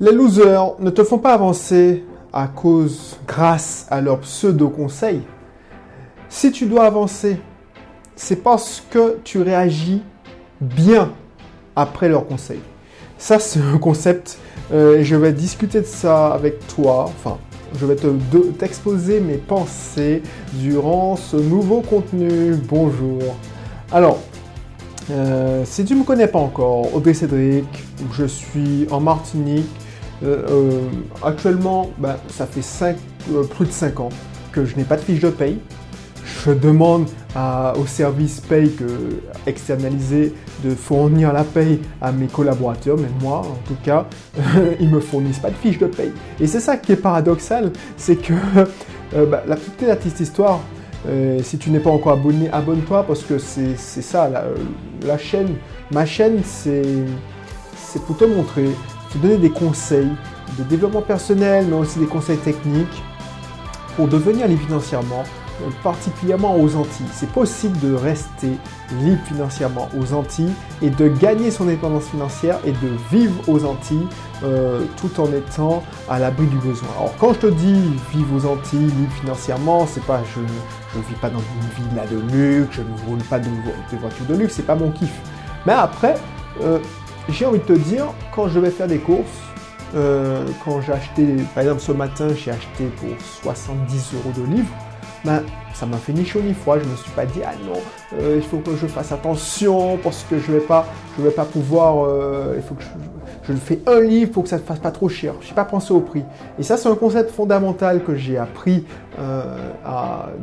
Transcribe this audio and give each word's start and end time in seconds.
Les 0.00 0.12
losers 0.12 0.76
ne 0.78 0.88
te 0.88 1.04
font 1.04 1.18
pas 1.18 1.34
avancer 1.34 2.04
à 2.32 2.46
cause, 2.46 3.18
grâce 3.28 3.86
à 3.90 4.00
leurs 4.00 4.20
pseudo-conseils. 4.20 5.20
Si 6.30 6.50
tu 6.52 6.64
dois 6.64 6.86
avancer, 6.86 7.38
c'est 8.16 8.42
parce 8.42 8.82
que 8.90 9.18
tu 9.24 9.42
réagis 9.42 10.02
bien 10.58 11.12
après 11.76 12.08
leurs 12.08 12.26
conseils. 12.26 12.62
Ça, 13.18 13.38
c'est 13.38 13.60
un 13.60 13.76
concept 13.76 14.38
euh, 14.72 15.02
je 15.02 15.16
vais 15.16 15.32
discuter 15.32 15.80
de 15.80 15.86
ça 15.86 16.28
avec 16.28 16.66
toi. 16.68 17.04
Enfin, 17.04 17.38
je 17.78 17.84
vais 17.84 17.96
t'exposer 18.58 19.20
mes 19.20 19.36
pensées 19.36 20.22
durant 20.54 21.16
ce 21.16 21.36
nouveau 21.36 21.80
contenu. 21.80 22.54
Bonjour. 22.68 23.20
Alors, 23.90 24.20
euh, 25.10 25.64
si 25.64 25.84
tu 25.84 25.94
ne 25.94 26.00
me 26.00 26.04
connais 26.04 26.28
pas 26.28 26.38
encore, 26.38 26.94
Audrey 26.94 27.14
Cédric, 27.14 27.66
je 28.12 28.24
suis 28.24 28.86
en 28.90 29.00
Martinique. 29.00 29.66
Euh, 30.22 30.82
actuellement, 31.22 31.90
ben, 31.98 32.16
ça 32.28 32.46
fait 32.46 32.96
plus 33.50 33.66
de 33.66 33.72
5 33.72 34.00
ans 34.00 34.10
que 34.52 34.64
je 34.64 34.76
n'ai 34.76 34.84
pas 34.84 34.96
de 34.96 35.02
fiche 35.02 35.20
de 35.20 35.30
paye. 35.30 35.58
Je 36.44 36.52
demande 36.52 37.06
au 37.76 37.86
service 37.86 38.40
paye 38.40 38.72
externalisé 39.46 40.34
de 40.64 40.74
fournir 40.74 41.32
la 41.32 41.44
paye 41.44 41.80
à 42.00 42.12
mes 42.12 42.26
collaborateurs, 42.26 42.96
mais 42.98 43.08
moi, 43.20 43.38
en 43.38 43.58
tout 43.66 43.76
cas, 43.82 44.06
ils 44.80 44.88
me 44.88 45.00
fournissent 45.00 45.38
pas 45.38 45.50
de 45.50 45.56
fiche 45.56 45.78
de 45.78 45.86
paye. 45.86 46.12
Et 46.40 46.46
c'est 46.46 46.60
ça 46.60 46.76
qui 46.76 46.92
est 46.92 46.96
paradoxal, 46.96 47.72
c'est 47.96 48.16
que 48.16 48.34
euh, 49.14 49.26
bah, 49.26 49.42
la 49.46 49.56
petite 49.56 49.88
artiste 49.88 50.20
histoire, 50.20 50.60
euh, 51.08 51.40
si 51.42 51.58
tu 51.58 51.70
n'es 51.70 51.80
pas 51.80 51.90
encore 51.90 52.12
abonné, 52.12 52.50
abonne-toi 52.50 53.04
parce 53.06 53.22
que 53.22 53.38
c'est 53.38 53.76
ça, 53.76 54.30
la, 55.02 55.18
chaîne, 55.18 55.56
ma 55.90 56.04
chaîne, 56.04 56.40
c'est 56.44 56.84
pour 58.06 58.16
te 58.16 58.24
montrer, 58.24 58.68
te 59.12 59.18
donner 59.18 59.36
des 59.36 59.50
conseils 59.50 60.10
de 60.58 60.64
développement 60.64 61.02
personnel, 61.02 61.66
mais 61.68 61.76
aussi 61.76 61.98
des 61.98 62.06
conseils 62.06 62.38
techniques 62.38 63.02
pour 63.96 64.08
devenir 64.08 64.48
libre 64.48 64.62
financièrement, 64.62 65.24
particulièrement 65.82 66.56
aux 66.56 66.76
Antilles. 66.76 67.06
C'est 67.12 67.30
possible 67.30 67.78
de 67.80 67.94
rester 67.94 68.52
libre 69.02 69.22
financièrement 69.26 69.88
aux 69.98 70.14
Antilles 70.14 70.52
et 70.82 70.90
de 70.90 71.08
gagner 71.08 71.50
son 71.50 71.64
indépendance 71.64 72.06
financière 72.08 72.58
et 72.64 72.72
de 72.72 72.90
vivre 73.10 73.34
aux 73.48 73.64
Antilles 73.64 74.06
euh, 74.42 74.84
tout 74.96 75.20
en 75.20 75.30
étant 75.32 75.82
à 76.08 76.18
l'abri 76.18 76.46
du 76.46 76.56
besoin. 76.56 76.88
Alors 76.96 77.14
quand 77.18 77.34
je 77.34 77.40
te 77.40 77.46
dis 77.46 77.78
vivre 78.12 78.34
aux 78.34 78.46
Antilles 78.46 78.78
libre 78.78 79.12
financièrement, 79.20 79.86
c'est 79.86 80.04
pas 80.04 80.22
je 80.34 80.40
ne 80.40 81.04
vis 81.04 81.14
pas 81.20 81.30
dans 81.30 81.38
une 81.38 81.84
villa 81.84 82.06
de 82.06 82.18
luxe, 82.34 82.76
je 82.76 82.82
ne 82.82 83.08
roule 83.08 83.22
pas 83.24 83.38
de, 83.38 83.48
voitures 84.00 84.26
de 84.26 84.34
luxe, 84.34 84.54
c'est 84.54 84.66
pas 84.66 84.74
mon 84.76 84.90
kiff. 84.90 85.12
Mais 85.66 85.74
après, 85.74 86.14
euh, 86.62 86.78
j'ai 87.32 87.46
envie 87.46 87.58
de 87.58 87.64
te 87.64 87.72
dire, 87.72 88.06
quand 88.34 88.48
je 88.48 88.58
vais 88.58 88.70
faire 88.70 88.88
des 88.88 88.98
courses, 88.98 89.28
euh, 89.94 90.44
quand 90.64 90.80
j'ai 90.80 90.92
acheté, 90.92 91.26
par 91.54 91.62
exemple 91.62 91.80
ce 91.80 91.92
matin, 91.92 92.28
j'ai 92.34 92.50
acheté 92.50 92.84
pour 92.98 93.08
70 93.42 94.14
euros 94.14 94.32
de 94.36 94.54
livres, 94.54 94.74
ben, 95.24 95.42
ça 95.74 95.86
m'a 95.86 95.96
fait 95.96 96.12
ni 96.12 96.24
chaud 96.24 96.40
ni 96.42 96.54
froid. 96.54 96.78
Je 96.78 96.88
me 96.88 96.96
suis 96.96 97.10
pas 97.12 97.26
dit 97.26 97.40
ah 97.44 97.52
non, 97.66 97.80
euh, 98.18 98.36
il 98.36 98.42
faut 98.42 98.58
que 98.58 98.74
je 98.76 98.86
fasse 98.86 99.12
attention 99.12 99.98
parce 100.02 100.24
que 100.28 100.38
je 100.38 100.52
vais 100.52 100.62
je 101.18 101.22
vais 101.22 101.30
pas 101.30 101.44
pouvoir. 101.44 102.04
Euh, 102.06 102.54
il 102.56 102.62
faut 102.62 102.74
que 102.74 102.82
je, 102.82 103.52
je, 103.52 103.58
fais 103.58 103.80
un 103.86 104.00
livre 104.00 104.32
pour 104.32 104.44
que 104.44 104.48
ça 104.48 104.56
ne 104.56 104.62
fasse 104.62 104.78
pas 104.78 104.90
trop 104.90 105.08
cher. 105.08 105.34
Je 105.40 105.48
n'ai 105.48 105.54
pas 105.54 105.64
pensé 105.64 105.92
au 105.92 106.00
prix. 106.00 106.24
Et 106.58 106.62
ça, 106.62 106.76
c'est 106.76 106.88
un 106.88 106.94
concept 106.94 107.30
fondamental 107.30 108.02
que 108.02 108.14
j'ai 108.14 108.38
appris 108.38 108.84
euh, 109.18 109.56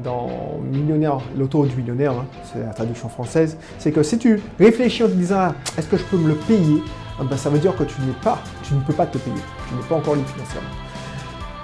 dans 0.03 0.59
Millionnaire, 0.71 1.19
l'auto 1.37 1.65
du 1.65 1.75
millionnaire. 1.75 2.11
Hein, 2.11 2.25
c'est 2.51 2.59
la 2.59 2.73
traduction 2.73 3.09
française. 3.09 3.57
C'est 3.79 3.91
que 3.91 4.03
si 4.03 4.17
tu 4.17 4.39
réfléchis 4.59 5.03
en 5.03 5.07
te 5.07 5.13
disant 5.13 5.37
ah, 5.39 5.55
est-ce 5.77 5.87
que 5.87 5.97
je 5.97 6.03
peux 6.03 6.17
me 6.17 6.29
le 6.29 6.35
payer, 6.35 6.83
ah 7.19 7.23
ben, 7.27 7.37
ça 7.37 7.49
veut 7.49 7.59
dire 7.59 7.75
que 7.75 7.83
tu 7.83 7.99
n'es 8.01 8.13
pas, 8.23 8.37
tu 8.63 8.75
ne 8.75 8.81
peux 8.81 8.93
pas 8.93 9.07
te 9.07 9.17
payer. 9.17 9.35
Tu 9.69 9.75
n'es 9.75 9.81
pas 9.81 9.95
encore 9.95 10.15
libre 10.15 10.29
financièrement. 10.29 10.69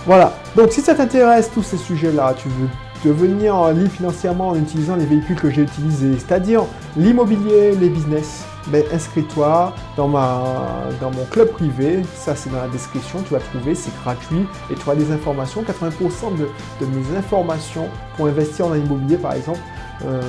Voilà. 0.06 0.34
Donc 0.56 0.72
si 0.72 0.82
ça 0.82 0.96
t'intéresse 0.96 1.50
tous 1.54 1.64
ces 1.64 1.78
sujets-là, 1.78 2.34
tu 2.38 2.50
veux 2.50 2.68
devenir 3.04 3.70
libre 3.72 3.92
financièrement 3.92 4.50
en 4.50 4.56
utilisant 4.56 4.96
les 4.96 5.06
véhicules 5.06 5.36
que 5.36 5.50
j'ai 5.50 5.64
utilisés, 5.64 6.18
c'est-à-dire 6.18 6.64
l'immobilier, 6.96 7.76
les 7.76 7.90
business, 7.90 8.46
ben, 8.68 8.84
inscris-toi 8.94 9.74
dans, 9.98 10.08
dans 10.08 11.12
mon 11.12 11.26
club 11.30 11.50
privé, 11.50 12.02
ça 12.16 12.36
c'est 12.36 12.50
dans 12.50 12.62
la 12.62 12.70
description, 12.70 13.22
tu 13.24 13.34
vas 13.34 13.40
trouver, 13.40 13.76
c'est 13.76 13.94
gratuit. 14.04 14.46
Et 14.72 14.76
tu 14.76 14.82
auras 14.84 14.96
des 14.96 15.12
informations, 15.12 15.64
80% 15.64 16.38
de, 16.38 16.86
mes 16.86 17.18
informations 17.18 17.90
pour 18.16 18.28
investir 18.28 18.68
en 18.68 18.76
immobilier 18.76 19.18
par 19.18 19.34
exemple, 19.34 19.60
euh, 20.06 20.22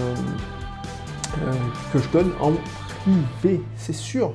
euh, 1.47 1.53
que 1.93 1.99
je 1.99 2.09
donne 2.09 2.33
en 2.41 2.53
privé, 3.05 3.63
c'est 3.77 3.95
sûr. 3.95 4.33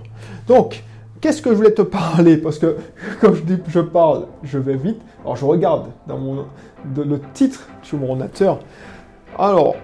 Donc, 0.48 0.84
Qu'est-ce 1.22 1.42
que 1.42 1.50
je 1.50 1.56
voulais 1.56 1.74
te 1.74 1.82
parler? 2.02 2.38
Parce 2.38 2.60
que 2.60 2.78
quand 3.22 3.34
je 3.34 3.42
dis 3.42 3.58
je 3.68 3.80
parle, 3.80 4.28
je 4.44 4.58
vais 4.58 4.76
vite. 4.76 5.02
Alors 5.22 5.36
je 5.36 5.46
regarde 5.46 5.88
dans 6.08 6.18
mon, 6.18 6.46
le 6.96 7.20
titre 7.34 7.68
sur 7.82 7.98
mon 7.98 8.10
ordinateur. 8.10 8.60
Alors, 9.38 9.76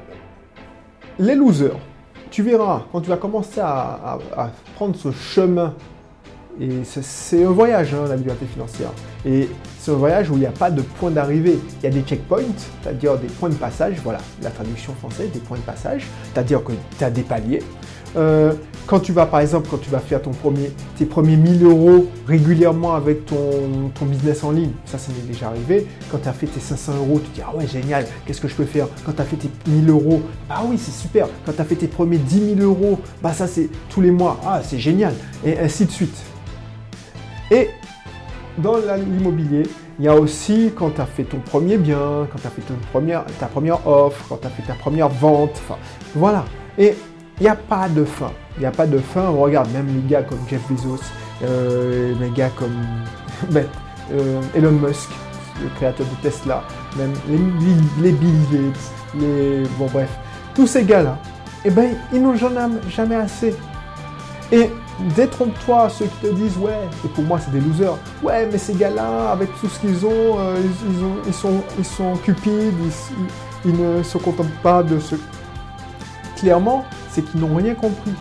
les 1.20 1.36
losers, 1.36 1.78
tu 2.32 2.44
verras, 2.44 2.84
quand 2.92 3.02
tu 3.02 3.10
vas 3.10 3.18
commencer 3.18 3.62
à, 3.62 4.18
prendre 4.76 4.96
ce 4.96 5.12
chemin, 5.12 5.74
et 6.60 6.84
c'est 6.84 7.44
un 7.44 7.52
voyage, 7.52 7.94
hein, 7.94 8.08
la 8.08 8.16
liberté 8.16 8.46
financière. 8.46 8.92
Et 9.26 9.50
c'est 9.78 9.92
un 9.92 9.96
voyage 9.96 10.30
où 10.30 10.36
il 10.36 10.40
n'y 10.40 10.46
a 10.46 10.52
pas 10.52 10.72
de 10.72 10.82
point 10.82 11.12
d'arrivée. 11.12 11.60
Il 11.80 11.84
y 11.84 11.88
a 11.88 11.90
des 11.90 12.02
checkpoints, 12.02 12.44
c'est-à-dire 12.82 13.18
des 13.18 13.28
points 13.28 13.50
de 13.50 13.56
passage, 13.56 13.96
voilà, 14.04 14.20
la 14.42 14.50
traduction 14.50 14.94
française, 14.94 15.32
des 15.32 15.40
points 15.40 15.58
de 15.58 15.64
passage, 15.64 16.08
c'est-à-dire 16.34 16.64
que 16.64 16.72
tu 16.98 17.04
as 17.04 17.10
des 17.10 17.24
paliers. 17.24 17.62
Euh, 18.18 18.54
quand 18.88 19.00
tu 19.00 19.12
vas, 19.12 19.26
par 19.26 19.40
exemple, 19.40 19.68
quand 19.70 19.82
tu 19.82 19.90
vas 19.90 20.00
faire 20.00 20.22
ton 20.22 20.32
premier, 20.32 20.72
tes 20.98 21.06
premiers 21.06 21.38
1000 21.38 21.64
euros 21.64 22.08
régulièrement 22.28 22.94
avec 22.94 23.26
ton, 23.26 23.90
ton 23.96 24.06
business 24.06 24.44
en 24.44 24.52
ligne, 24.52 24.72
ça, 24.86 24.98
ça 24.98 25.12
m'est 25.12 25.28
déjà 25.28 25.48
arrivé. 25.48 25.88
Quand 26.12 26.20
tu 26.20 26.30
as 26.30 26.34
fait 26.34 26.46
tes 26.46 26.60
500 26.60 26.94
euros, 26.98 27.20
tu 27.20 27.30
te 27.32 27.36
dis, 27.36 27.42
ah 27.46 27.56
ouais, 27.56 27.68
génial, 27.68 28.06
qu'est-ce 28.26 28.40
que 28.40 28.48
je 28.48 28.54
peux 28.54 28.66
faire? 28.66 28.88
Quand 29.06 29.14
tu 29.14 29.22
as 29.22 29.26
fait 29.26 29.38
tes 29.38 29.50
1000 29.68 29.90
euros, 29.90 30.22
ah 30.50 30.62
oui, 30.66 30.78
c'est 30.78 30.92
super. 30.92 31.28
Quand 31.46 31.54
tu 31.54 31.62
as 31.62 31.66
fait 31.66 31.76
tes 31.76 31.88
premiers 31.88 32.18
10 32.18 32.56
000 32.58 32.60
euros, 32.62 33.00
bah 33.24 33.34
ça, 33.34 33.48
c'est 33.48 33.70
tous 33.90 34.02
les 34.02 34.12
mois, 34.12 34.40
ah, 34.46 34.62
c'est 34.64 34.80
génial. 34.80 35.16
Et 35.44 35.58
ainsi 35.58 35.86
de 35.86 35.92
suite. 35.92 36.16
Et 37.50 37.70
dans 38.58 38.78
l'immobilier, 38.78 39.64
il 39.98 40.06
y 40.06 40.08
a 40.08 40.16
aussi 40.16 40.72
quand 40.76 40.92
tu 40.92 41.02
as 41.02 41.06
fait 41.06 41.24
ton 41.24 41.40
premier 41.40 41.78
bien, 41.78 42.28
quand 42.32 42.40
tu 42.40 42.48
as 42.48 42.50
fait 42.50 42.62
première, 42.92 43.26
ta 43.40 43.48
première 43.48 43.86
offre, 43.88 44.26
quand 44.30 44.38
tu 44.38 44.48
as 44.48 44.50
fait 44.50 44.64
ta 44.64 44.74
première 44.74 45.10
vente, 45.10 45.52
enfin, 45.54 45.78
voilà. 46.14 46.46
Et 46.78 46.96
il 47.40 47.44
n'y 47.44 47.50
a 47.50 47.56
pas 47.56 47.90
de 47.90 48.06
fin. 48.06 48.32
Il 48.58 48.62
n'y 48.62 48.66
a 48.66 48.72
pas 48.72 48.88
de 48.88 48.98
fin. 48.98 49.24
On 49.24 49.42
regarde 49.42 49.72
même 49.72 49.88
les 49.88 50.08
gars 50.08 50.24
comme 50.24 50.40
Jeff 50.50 50.62
Bezos, 50.70 51.02
euh, 51.44 52.14
les 52.20 52.30
gars 52.30 52.50
comme 52.50 52.76
ben, 53.50 53.66
euh, 54.14 54.42
Elon 54.56 54.72
Musk, 54.72 55.10
le 55.62 55.70
créateur 55.76 56.06
de 56.06 56.30
Tesla, 56.30 56.64
même 56.98 57.14
les, 57.30 58.12
Bill 58.12 58.38
Gates, 58.52 58.92
les... 59.20 59.64
Bon 59.78 59.88
bref, 59.92 60.10
tous 60.54 60.68
ces 60.68 60.84
gars-là, 60.84 61.18
eh 61.66 61.70
ben, 61.70 61.96
ils 62.14 62.22
n'ont 62.22 62.36
jamais, 62.36 62.62
jamais 62.90 63.16
assez. 63.16 63.56
Et 64.52 64.70
détrompe-toi 65.16 65.90
ceux 65.90 66.06
qui 66.06 66.28
te 66.28 66.34
disent 66.34 66.58
ouais, 66.58 66.88
et 67.04 67.08
pour 67.10 67.24
moi 67.24 67.40
c'est 67.44 67.52
des 67.52 67.60
losers, 67.60 67.98
ouais 68.24 68.48
mais 68.50 68.58
ces 68.58 68.76
gars-là, 68.76 69.32
avec 69.32 69.50
tout 69.60 69.68
ce 69.68 69.80
qu'ils 69.80 70.06
ont, 70.06 70.40
euh, 70.40 70.56
ils, 70.90 71.04
ont, 71.46 71.64
ils 71.78 71.86
sont 71.86 72.16
cupides, 72.18 72.74
ils, 72.80 73.70
ils 73.72 73.76
ne 73.76 74.04
se 74.04 74.18
contentent 74.18 74.62
pas 74.62 74.84
de 74.84 75.00
ce... 75.00 75.16
Clairement, 76.38 76.86
c'est 77.16 77.22
qu'ils 77.22 77.40
n'ont 77.40 77.56
rien 77.56 77.74
compris. 77.74 78.12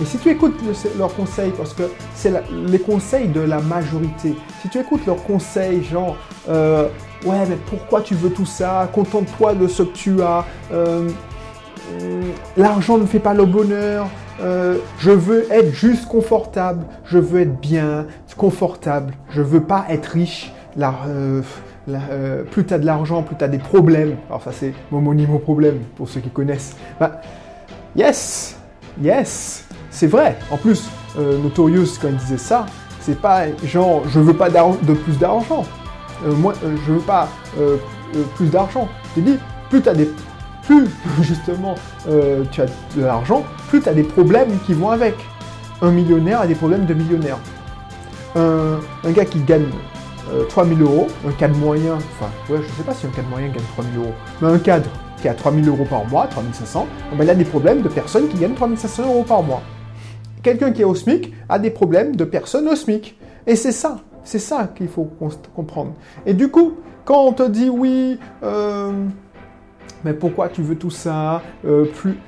Et 0.00 0.04
si 0.04 0.18
tu 0.18 0.28
écoutes 0.28 0.60
leurs 0.98 1.14
conseils, 1.14 1.52
parce 1.56 1.72
que 1.72 1.84
c'est 2.14 2.30
les 2.52 2.78
conseils 2.78 3.28
de 3.28 3.40
la 3.40 3.60
majorité, 3.60 4.36
si 4.60 4.68
tu 4.68 4.78
écoutes 4.78 5.06
leurs 5.06 5.22
conseils, 5.24 5.82
genre, 5.82 6.18
euh, 6.50 6.88
ouais, 7.24 7.46
mais 7.48 7.56
pourquoi 7.70 8.02
tu 8.02 8.14
veux 8.14 8.28
tout 8.28 8.44
ça? 8.44 8.90
Contente-toi 8.92 9.54
de 9.54 9.66
ce 9.66 9.82
que 9.84 9.94
tu 9.94 10.22
as. 10.22 10.44
Euh, 10.70 11.08
euh, 12.02 12.22
l'argent 12.58 12.98
ne 12.98 13.06
fait 13.06 13.20
pas 13.20 13.32
le 13.32 13.46
bonheur. 13.46 14.08
je 14.38 15.10
veux 15.10 15.50
être 15.50 15.72
juste 15.72 16.06
confortable. 16.06 16.84
Je 17.06 17.16
veux 17.16 17.40
être 17.40 17.58
bien, 17.58 18.06
confortable. 18.36 19.14
Je 19.30 19.40
veux 19.40 19.62
pas 19.62 19.86
être 19.88 20.08
riche. 20.08 20.52
plus 22.50 22.66
tu 22.66 22.74
as 22.74 22.78
de 22.78 22.84
l'argent, 22.84 23.22
plus 23.22 23.36
tu 23.36 23.44
as 23.44 23.48
des 23.48 23.56
problèmes. 23.56 24.16
Alors 24.28 24.42
ça 24.42 24.52
c'est 24.52 24.74
mon 24.90 25.00
monimo 25.00 25.38
problème 25.38 25.78
pour 25.96 26.06
ceux 26.06 26.20
qui 26.20 26.28
connaissent. 26.28 26.76
Bah, 27.00 27.22
Yes, 27.96 28.58
yes, 29.00 29.64
c'est 29.90 30.06
vrai. 30.06 30.36
En 30.50 30.58
plus, 30.58 30.84
euh, 31.18 31.38
Notorious, 31.38 31.96
quand 32.00 32.08
il 32.08 32.16
disait 32.16 32.36
ça, 32.36 32.66
c'est 33.00 33.18
pas 33.18 33.44
genre 33.64 34.02
je 34.06 34.20
veux 34.20 34.34
pas 34.34 34.50
de 34.50 34.92
plus 34.92 35.18
d'argent. 35.18 35.64
Euh, 36.26 36.32
moi, 36.32 36.52
euh, 36.62 36.76
je 36.86 36.92
veux 36.92 37.00
pas 37.00 37.26
euh, 37.58 37.78
plus 38.34 38.48
d'argent. 38.48 38.86
Je 39.16 39.22
dis, 39.22 39.38
plus 39.70 39.80
des. 39.80 40.10
Plus 40.64 40.88
justement 41.22 41.76
tu 42.50 42.60
as 42.60 42.66
de 42.66 43.02
l'argent, 43.02 43.44
plus 43.68 43.80
tu 43.80 43.88
as 43.88 43.94
des 43.94 44.02
problèmes 44.02 44.58
qui 44.66 44.74
vont 44.74 44.90
avec. 44.90 45.14
Un 45.80 45.90
millionnaire 45.90 46.40
a 46.40 46.46
des 46.46 46.54
problèmes 46.54 46.86
de 46.86 46.94
millionnaire. 46.94 47.38
Un, 48.34 48.78
un 49.04 49.10
gars 49.12 49.24
qui 49.24 49.40
gagne 49.40 49.68
3000 50.48 50.82
euros, 50.82 51.06
un 51.26 51.32
cadre 51.32 51.56
moyen, 51.56 51.94
enfin, 51.94 52.30
ouais, 52.48 52.60
je 52.62 52.76
sais 52.76 52.82
pas 52.82 52.94
si 52.94 53.06
un 53.06 53.10
cadre 53.10 53.28
moyen 53.28 53.48
gagne 53.48 53.62
3000 53.76 53.96
euros, 53.98 54.14
mais 54.40 54.48
un 54.48 54.58
cadre 54.58 54.88
qui 55.26 55.30
a 55.30 55.34
3000 55.34 55.68
euros 55.68 55.84
par 55.90 56.06
mois, 56.06 56.28
3500, 56.28 56.86
ben, 57.16 57.24
il 57.24 57.30
a 57.30 57.34
des 57.34 57.44
problèmes 57.44 57.82
de 57.82 57.88
personnes 57.88 58.28
qui 58.28 58.38
gagnent 58.38 58.54
3500 58.54 59.06
euros 59.06 59.24
par 59.24 59.42
mois. 59.42 59.60
Quelqu'un 60.40 60.70
qui 60.70 60.82
est 60.82 60.84
au 60.84 60.94
SMIC 60.94 61.34
a 61.48 61.58
des 61.58 61.70
problèmes 61.70 62.14
de 62.14 62.24
personnes 62.24 62.68
au 62.68 62.76
SMIC. 62.76 63.18
Et 63.44 63.56
c'est 63.56 63.72
ça. 63.72 63.98
C'est 64.22 64.38
ça 64.38 64.70
qu'il 64.72 64.86
faut 64.86 65.10
comprendre. 65.52 65.94
Et 66.26 66.32
du 66.32 66.48
coup, 66.48 66.74
quand 67.04 67.24
on 67.24 67.32
te 67.32 67.42
dit 67.42 67.68
oui, 67.68 68.20
euh, 68.44 68.92
mais 70.04 70.12
pourquoi 70.12 70.48
tu 70.48 70.62
veux 70.62 70.76
tout 70.76 70.90
ça 70.90 71.42
euh, 71.66 71.86
Plus 71.86 72.18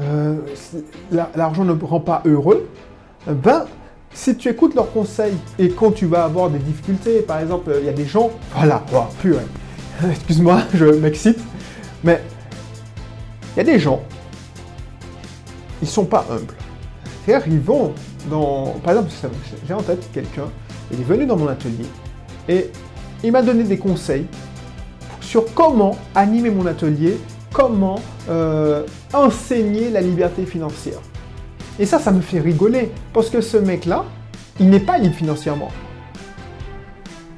euh, 0.00 0.36
l'argent 1.34 1.64
ne 1.64 1.72
rend 1.72 2.00
pas 2.00 2.22
heureux. 2.26 2.68
Ben, 3.26 3.64
si 4.12 4.36
tu 4.36 4.48
écoutes 4.48 4.76
leurs 4.76 4.92
conseils 4.92 5.36
et 5.58 5.70
quand 5.70 5.90
tu 5.90 6.06
vas 6.06 6.24
avoir 6.24 6.48
des 6.48 6.60
difficultés, 6.60 7.22
par 7.22 7.40
exemple, 7.40 7.72
il 7.80 7.86
y 7.86 7.88
a 7.88 7.92
des 7.92 8.06
gens, 8.06 8.30
voilà, 8.54 8.84
oh, 8.94 9.02
plus, 9.18 9.34
excuse-moi, 10.08 10.60
je 10.74 10.84
m'excite, 10.84 11.38
mais 12.04 12.22
il 13.54 13.58
y 13.58 13.60
a 13.60 13.64
des 13.64 13.78
gens, 13.78 14.02
ils 15.82 15.88
sont 15.88 16.04
pas 16.04 16.26
humbles. 16.30 16.54
C'est-à-dire, 17.24 17.48
ils 17.48 17.60
vont 17.60 17.92
dans, 18.28 18.76
par 18.82 18.92
exemple, 18.92 19.10
j'ai 19.66 19.74
en 19.74 19.82
tête 19.82 20.08
quelqu'un, 20.12 20.46
il 20.92 21.00
est 21.00 21.04
venu 21.04 21.26
dans 21.26 21.36
mon 21.36 21.48
atelier 21.48 21.86
et 22.48 22.70
il 23.22 23.32
m'a 23.32 23.42
donné 23.42 23.64
des 23.64 23.78
conseils 23.78 24.26
sur 25.20 25.52
comment 25.54 25.96
animer 26.14 26.50
mon 26.50 26.66
atelier, 26.66 27.16
comment 27.52 28.00
euh, 28.28 28.84
enseigner 29.12 29.90
la 29.90 30.00
liberté 30.00 30.44
financière. 30.46 30.98
Et 31.78 31.86
ça, 31.86 31.98
ça 31.98 32.10
me 32.10 32.20
fait 32.20 32.40
rigoler, 32.40 32.90
parce 33.12 33.30
que 33.30 33.40
ce 33.40 33.56
mec-là, 33.56 34.04
il 34.58 34.68
n'est 34.68 34.80
pas 34.80 34.98
libre 34.98 35.14
financièrement. 35.14 35.70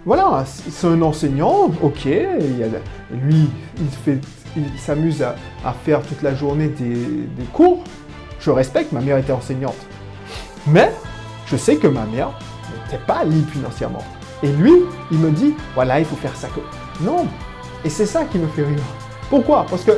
Voilà, 0.04 0.44
c'est 0.46 0.86
un 0.86 1.00
enseignant, 1.02 1.70
ok, 1.80 2.08
lui, 3.12 3.48
il 3.78 3.88
s'amuse 4.78 5.22
à, 5.22 5.72
faire 5.84 6.02
toute 6.02 6.22
la 6.22 6.34
journée 6.34 6.68
des, 6.68 6.94
des 6.94 7.44
cours. 7.52 7.82
Je 8.40 8.50
respecte, 8.50 8.92
ma 8.92 9.00
mère 9.00 9.18
était 9.18 9.32
enseignante. 9.32 9.76
Mais 10.66 10.92
je 11.46 11.56
sais 11.56 11.76
que 11.76 11.86
ma 11.86 12.04
mère 12.04 12.30
n'était 12.84 13.04
pas 13.04 13.24
libre 13.24 13.50
financièrement. 13.50 14.04
Et 14.42 14.48
lui, 14.48 14.72
il 15.10 15.18
me 15.18 15.30
dit, 15.30 15.54
voilà, 15.74 15.98
il 16.00 16.04
faut 16.04 16.16
faire 16.16 16.34
ça. 16.34 16.48
Non. 17.00 17.26
Et 17.84 17.90
c'est 17.90 18.06
ça 18.06 18.24
qui 18.24 18.38
me 18.38 18.46
fait 18.48 18.64
rire. 18.64 18.82
Pourquoi? 19.30 19.66
Parce 19.68 19.84
que... 19.84 19.92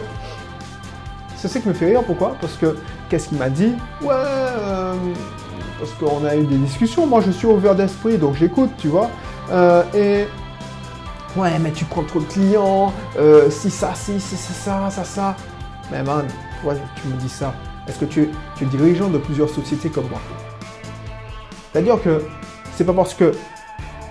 C'est 1.37 1.49
ça 1.49 1.61
qui 1.61 1.69
me 1.69 1.75
fait 1.75 1.87
rire, 1.87 2.03
pourquoi? 2.05 2.37
Parce 2.41 2.55
que, 2.55 2.77
qu'est-ce 3.09 3.29
qu'il 3.29 3.39
m'a 3.39 3.51
dit? 3.51 3.73
Ouais, 4.03 4.13
euh, 4.13 4.95
parce 5.79 5.93
qu'on 5.93 6.25
a 6.25 6.37
eu 6.37 6.45
des 6.45 6.57
discussions. 6.57 7.07
Moi, 7.07 7.21
je 7.21 7.31
suis 7.31 7.47
ouvert 7.47 7.75
d'esprit, 7.75 8.17
donc 8.17 8.35
j'écoute, 8.37 8.71
tu 8.79 8.89
vois. 8.89 9.11
Euh, 9.51 9.83
et... 9.95 10.27
Ouais, 11.37 11.59
mais 11.59 11.73
tu 11.73 11.85
prends 11.85 12.05
trop 12.05 12.21
de 12.21 12.25
clients, 12.27 12.93
euh, 13.19 13.51
si 13.51 13.71
ça, 13.71 13.93
si, 13.95 14.21
si, 14.21 14.37
c'est 14.37 14.53
ça, 14.53 14.89
ça, 14.91 15.03
ça. 15.05 15.37
Mais 15.91 16.03
man, 16.03 16.27
pourquoi 16.53 16.81
tu 17.03 17.09
me 17.09 17.17
dis 17.17 17.29
ça? 17.29 17.53
Est-ce 17.89 17.99
que 17.99 18.05
tu, 18.05 18.31
tu 18.57 18.65
es 18.65 18.67
dirigeant 18.69 19.09
de 19.09 19.19
plusieurs 19.19 19.49
sociétés 19.49 19.89
comme 19.89 20.09
moi? 20.09 20.21
C'est-à-dire 21.73 22.01
que 22.01 22.25
c'est 22.77 22.85
pas 22.85 22.93
parce 22.93 23.15
que 23.15 23.33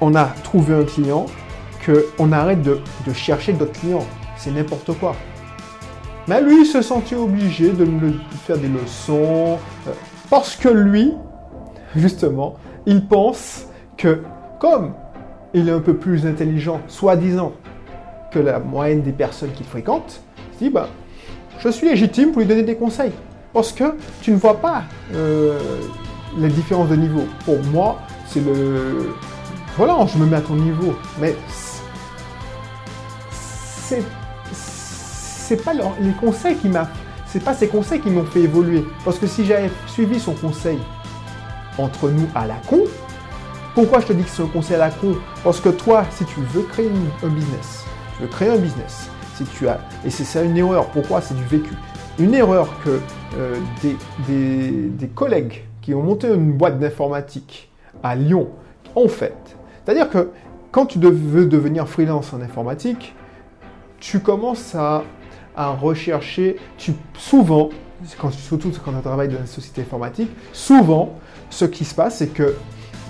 on 0.02 0.16
a 0.16 0.25
trouvé 0.44 0.75
un 0.75 0.84
client 0.84 1.25
qu'on 1.86 2.31
arrête 2.31 2.62
de, 2.62 2.80
chercher 3.14 3.54
d'autres 3.54 3.80
clients. 3.80 4.06
C'est 4.36 4.52
n'importe 4.52 4.98
quoi. 5.00 5.16
Mais 6.28 6.42
lui, 6.42 6.62
il 6.62 6.66
se 6.66 6.81
sentait 6.81 7.16
obligé 7.16 7.72
de 7.72 7.86
me 7.86 8.14
faire 8.46 8.58
des 8.58 8.68
leçons 8.68 9.58
euh, 9.88 9.92
parce 10.30 10.56
que 10.56 10.70
lui, 10.70 11.14
justement, 11.96 12.56
il 12.86 13.06
pense 13.06 13.68
que 13.98 14.24
comme 14.60 14.94
il 15.53 15.69
est 15.69 15.71
un 15.71 15.79
peu 15.79 15.95
plus 15.95 16.25
intelligent, 16.25 16.81
soi-disant, 16.88 17.53
que 18.31 18.39
la 18.39 18.59
moyenne 18.59 19.01
des 19.01 19.11
personnes 19.11 19.51
qu'il 19.51 19.65
fréquente, 19.65 20.21
il 20.53 20.67
dit 20.67 20.69
bah, 20.69 20.88
je 21.59 21.69
suis 21.69 21.88
légitime 21.88 22.31
pour 22.31 22.41
lui 22.41 22.47
donner 22.47 22.63
des 22.63 22.75
conseils. 22.75 23.11
Parce 23.53 23.71
que 23.71 23.95
tu 24.21 24.31
ne 24.31 24.38
vois 24.38 24.59
pas 24.59 24.83
euh, 25.13 25.59
les 26.38 26.47
différences 26.47 26.89
de 26.89 26.95
niveau. 26.95 27.23
Pour 27.45 27.61
moi, 27.65 28.00
c'est 28.25 28.44
le, 28.44 29.13
voilà, 29.77 30.05
je 30.07 30.17
me 30.17 30.25
mets 30.25 30.38
à 30.38 30.41
ton 30.41 30.55
niveau. 30.55 30.95
Mais 31.21 31.35
c'est 33.71 34.03
c'est 34.51 35.63
pas 35.63 35.73
les 35.73 36.13
conseils 36.19 36.55
qui 36.55 36.69
c'est 37.27 37.44
pas 37.44 37.53
ces 37.53 37.67
conseils 37.67 38.00
qui 38.00 38.09
m'ont 38.09 38.23
fait 38.23 38.41
évoluer 38.41 38.85
parce 39.03 39.19
que 39.19 39.27
si 39.27 39.45
j'avais 39.45 39.69
suivi 39.88 40.19
son 40.19 40.33
conseil 40.33 40.79
entre 41.77 42.09
nous 42.09 42.27
à 42.33 42.47
la 42.47 42.55
con 42.67 42.79
pourquoi 43.74 44.00
je 44.00 44.08
te 44.08 44.14
dis 44.14 44.24
que 44.24 44.30
c'est 44.30 44.44
un 44.44 44.48
conseil 44.48 44.75
à 44.75 44.80
la 44.80 44.90
con? 44.90 45.16
Parce 45.44 45.60
que 45.60 45.70
toi 45.70 46.06
si 46.12 46.25
tu 46.25 46.40
veux 46.40 46.64
créer 46.64 46.90
un 47.24 47.30
business 47.30 47.86
tu 48.16 48.24
veux 48.24 48.30
créer 48.30 48.50
un 48.50 48.58
business 48.58 49.10
si 49.36 49.44
tu 49.46 49.68
as 49.68 49.80
et 50.06 50.10
c'est 50.10 50.24
ça 50.24 50.44
une 50.44 50.58
erreur. 50.58 50.88
Pourquoi? 50.88 51.22
C'est 51.22 51.36
du 51.36 51.44
vécu. 51.44 51.74
Une 52.20 52.34
erreur 52.36 52.70
que 52.84 53.00
euh, 53.38 53.56
des, 53.81 53.96
des, 54.28 54.72
des 54.90 55.08
collègues 55.08 55.64
qui 55.81 55.94
ont 55.94 56.04
monté 56.04 56.28
une 56.28 56.54
boîte 56.54 56.80
d'informatique 56.80 57.72
à 58.04 58.16
Lyon 58.16 58.50
ont 58.96 59.08
fait 59.08 59.34
c'est-à-dire 59.84 60.10
que 60.10 60.30
quand 60.72 60.86
tu 60.86 61.00
veux 61.00 61.46
devenir 61.46 61.88
freelance 61.88 62.34
en 62.34 62.42
informatique, 62.42 63.14
tu 64.00 64.20
commences 64.20 64.75
à, 64.75 65.04
rechercher, 65.56 66.58
tu, 66.78 66.94
souvent, 67.16 67.70
surtout 68.31 68.72
quand 68.84 68.92
tu 68.92 69.02
travailles 69.02 69.28
dans 69.28 69.38
une 69.38 69.46
société 69.46 69.81
informatique, 69.81 70.31
souvent, 70.52 71.14
ce 71.50 71.66
qui 71.66 71.86
se 71.86 71.94
passe, 71.94 72.18
c'est 72.18 72.34
que 72.34 72.56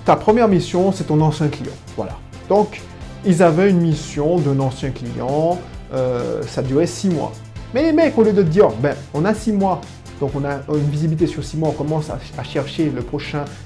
ta 0.05 0.15
première 0.15 0.47
mission, 0.47 0.91
c'est 0.91 1.05
ton 1.05 1.19
ancien 1.21 1.47
client. 1.47 1.73
Voilà. 1.95 2.17
Donc, 2.49 2.81
ils 3.25 3.41
avaient 3.41 3.69
une 3.69 3.79
mission 3.79 4.37
d'un 4.37 4.59
ancien 4.59 4.91
client, 4.91 5.59
euh, 5.93 6.41
ça 6.43 6.61
durait 6.61 6.87
six 6.87 7.09
mois. 7.09 7.31
Mais 7.73 7.83
les 7.83 7.93
mecs, 7.93 8.17
au 8.17 8.23
lieu 8.23 8.33
de 8.33 8.43
te 8.43 8.47
dire, 8.47 8.69
ben, 8.81 8.95
on 9.13 9.23
a 9.25 9.33
six 9.33 9.51
mois, 9.51 9.79
donc 10.19 10.31
on 10.35 10.43
a 10.43 10.59
une 10.69 10.89
visibilité 10.89 11.25
sur 11.25 11.43
six 11.43 11.57
mois, 11.57 11.69
on 11.69 11.73
commence 11.73 12.09
à, 12.09 12.43
chercher 12.43 12.91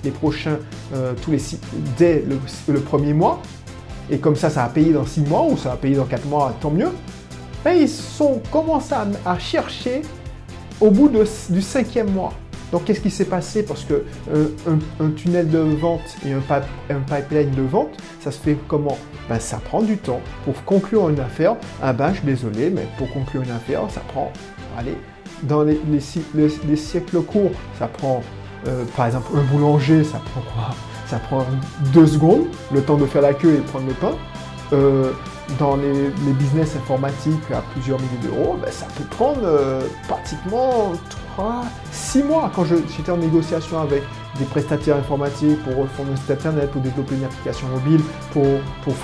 les 0.04 0.12
prochains 0.12 0.60
euh, 0.94 1.14
tous 1.22 1.32
les 1.32 1.40
six, 1.40 1.60
dès 1.98 2.24
le, 2.68 2.80
premier 2.80 3.14
mois. 3.14 3.42
Et 4.10 4.20
comme 4.20 4.36
ça, 4.36 4.50
ça 4.50 4.64
a 4.64 4.70
payé 4.70 4.94
dans 4.94 5.06
six 5.06 5.22
mois 5.22 5.44
ou 5.44 5.58
ça 5.58 5.74
a 5.74 5.76
payé 5.76 5.96
dans 5.96 6.06
quatre 6.06 6.26
mois, 6.26 6.54
tant 6.62 6.72
mieux. 6.72 6.92
Ils 7.66 7.90
sont 7.90 8.42
commencé 8.50 8.94
à, 9.26 9.40
chercher 9.40 10.02
au 10.80 10.90
bout 10.90 11.12
du 11.50 11.62
cinquième 11.62 12.12
mois. 12.12 12.32
Donc 12.72 12.86
qu'est-ce 12.86 13.00
qui 13.00 13.10
s'est 13.10 13.26
passé? 13.26 13.64
Parce 13.64 13.84
que 13.84 14.04
euh, 14.34 14.48
un, 15.00 15.10
tunnel 15.12 15.50
de 15.50 15.60
vente 15.60 16.18
et 16.26 16.34
un, 16.34 16.42
pipeline 17.00 17.52
de 17.52 17.62
vente, 17.62 17.98
ça 18.22 18.32
se 18.32 18.40
fait 18.40 18.58
comment? 18.68 18.98
Ben, 19.30 19.40
Ça 19.40 19.58
prend 19.58 19.82
du 19.82 19.98
temps. 19.98 20.22
Pour 20.44 20.64
conclure 20.66 21.10
une 21.10 21.20
affaire, 21.20 21.56
ah 21.82 21.94
ben, 21.94 22.10
je 22.10 22.18
suis 22.18 22.26
désolé, 22.26 22.70
mais 22.70 22.88
pour 22.98 23.12
conclure 23.12 23.42
une 23.42 23.52
affaire, 23.52 23.82
ça 23.90 24.02
prend, 24.02 24.32
allez, 24.78 24.98
dans 25.44 25.64
les, 25.64 26.00
siècles 26.76 27.22
courts, 27.22 27.52
ça 27.78 27.88
prend, 27.88 28.22
euh, 28.68 28.84
par 28.96 29.06
exemple, 29.08 29.28
un 29.36 29.44
boulanger, 29.44 30.04
ça 30.04 30.20
prend 30.34 30.42
quoi? 30.42 30.76
Ça 31.08 31.20
prend 31.20 31.46
deux 31.94 32.08
secondes, 32.08 32.48
le 32.74 32.82
temps 32.82 32.98
de 32.98 33.06
faire 33.06 33.22
la 33.22 33.34
queue 33.34 33.56
et 33.56 33.60
prendre 33.60 33.88
le 33.88 33.94
pain. 33.94 34.14
Euh, 34.74 35.12
dans 35.58 35.78
les, 35.78 36.12
business 36.34 36.76
informatiques 36.76 37.52
à 37.54 37.62
plusieurs 37.72 37.98
milliers 38.00 38.18
d'euros, 38.24 38.58
ben, 38.62 38.70
ça 38.70 38.88
peut 38.98 39.06
prendre 39.06 39.48
pratiquement 40.10 40.92
3, 41.38 41.66
6 41.92 42.24
mois. 42.24 42.52
Quand 42.56 42.66
j'étais 42.66 43.12
en 43.12 43.18
négociation 43.18 43.80
avec 43.80 44.02
des 44.40 44.46
prestataires 44.46 44.98
informatiques 44.98 45.64
pour 45.64 45.78
refondre 45.78 46.12
un 46.12 46.16
site 46.16 46.32
internet, 46.32 46.72
pour 46.72 46.82
développer 46.82 47.16
une 47.16 47.26
application 47.26 47.68
mobile, 47.68 48.02
pour, 48.32 48.44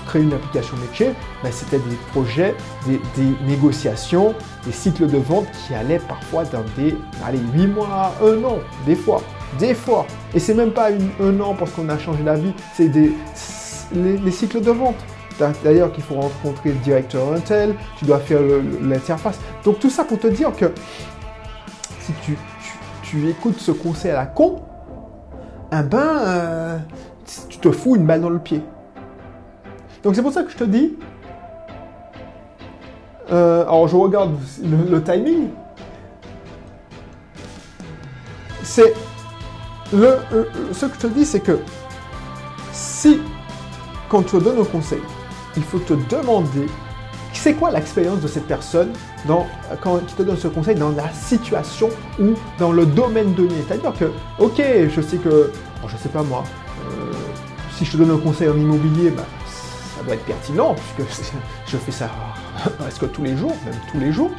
créer 0.08 0.24
une 0.24 0.34
application 0.34 0.76
métier, 0.78 1.12
ben, 1.44 1.52
c'était 1.52 1.78
des 1.78 1.96
projets, 2.12 2.56
des, 2.88 3.00
négociations, 3.46 4.34
des 4.66 4.72
cycles 4.72 5.08
de 5.08 5.18
vente 5.18 5.46
qui 5.52 5.76
allaient 5.76 6.00
parfois 6.00 6.44
dans 6.46 6.64
des 6.76 6.96
allez, 7.24 7.40
8 7.54 7.68
mois, 7.68 8.16
1 8.24 8.44
an, 8.44 8.58
des 8.88 8.96
fois. 8.96 9.22
Des 9.60 9.76
fois. 9.76 10.08
Et 10.34 10.40
c'est 10.40 10.56
même 10.56 10.72
pas 10.72 10.90
un 11.22 11.40
an 11.40 11.54
parce 11.54 11.70
qu'on 11.72 11.88
a 11.90 12.00
changé 12.00 12.24
la 12.24 12.36
vie, 12.36 12.54
c'est 12.76 12.90
des 12.90 13.14
les 13.94 14.32
cycles 14.32 14.62
de 14.62 14.72
vente. 14.72 14.96
D'ailleurs, 15.64 15.92
qu'il 15.92 16.04
faut 16.04 16.16
rencontrer 16.16 16.70
le 16.70 16.76
directeur 16.76 17.34
Intel, 17.34 17.76
tu 17.98 18.06
dois 18.06 18.20
faire 18.20 18.40
l'interface. 18.82 19.40
Donc 19.64 19.80
tout 19.80 19.90
ça 19.90 20.04
pour 20.04 20.20
te 20.20 20.28
dire 20.28 20.52
que 20.56 20.72
si 22.04 22.14
tu, 23.04 23.30
écoutes 23.30 23.60
ce 23.60 23.72
conseil 23.72 24.12
à 24.12 24.16
la 24.16 24.26
con, 24.26 24.62
eh 25.72 25.84
ben, 25.84 25.98
euh, 26.00 26.78
tu 27.48 27.60
te 27.60 27.72
fous 27.72 27.96
une 27.96 28.06
balle 28.06 28.22
dans 28.22 28.30
le 28.30 28.40
pied. 28.40 28.62
Donc 30.04 30.16
c'est 30.16 30.22
pour 30.22 30.34
ça 30.34 30.44
que 30.44 30.52
je 30.52 30.58
te 30.58 30.64
dis. 30.64 30.98
Euh, 33.32 33.64
alors 33.64 33.88
je 33.88 33.96
regarde 33.96 34.36
le, 34.64 35.02
timing. 35.02 35.50
C'est 38.64 38.94
le, 39.94 40.18
ce 40.72 40.88
que 40.88 40.96
je 40.96 41.00
te 41.00 41.08
dis, 41.08 41.26
c'est 41.26 41.40
que 41.40 41.60
si 42.72 43.22
quand 44.10 44.24
tu 44.24 44.38
te 44.38 44.44
donnes 44.44 44.60
un 44.60 44.66
conseil, 44.66 45.02
il 45.56 45.64
faut 45.64 45.80
te 45.80 45.94
demander 45.94 46.68
c'est 47.44 47.56
quoi 47.56 47.72
l'expérience 47.72 48.22
de 48.22 48.28
cette 48.30 48.48
personne 48.48 48.94
dans, 49.26 49.46
quand 49.82 50.00
il 50.00 50.16
te 50.16 50.24
donne 50.24 50.38
ce 50.38 50.48
conseil 50.48 50.76
dans 50.76 50.92
la 50.92 51.12
situation 51.12 51.90
ou 52.18 52.36
dans 52.58 52.72
le 52.72 52.86
domaine 52.86 53.34
donné. 53.34 53.56
C'est-à-dire 53.68 53.92
que, 54.00 54.06
ok, 54.40 54.62
je 54.88 55.02
sais 55.02 55.18
que, 55.18 55.52
je 55.86 55.98
sais 55.98 56.08
pas 56.08 56.24
moi, 56.24 56.46
euh, 56.86 57.12
si 57.76 57.84
je 57.84 57.92
te 57.92 57.98
donne 57.98 58.12
un 58.12 58.18
conseil 58.18 58.48
en 58.48 58.56
immobilier, 58.56 59.10
bah, 59.10 59.26
ça 59.46 60.06
doit 60.06 60.14
être 60.14 60.24
pertinent 60.24 60.74
puisque 60.96 61.34
je 61.68 61.76
fais 61.76 61.92
ça 61.92 62.10
presque 62.80 63.12
tous 63.12 63.24
les 63.24 63.36
jours, 63.36 63.54
même 63.66 63.76
tous 63.92 64.00
les 64.00 64.14
jours. 64.14 64.32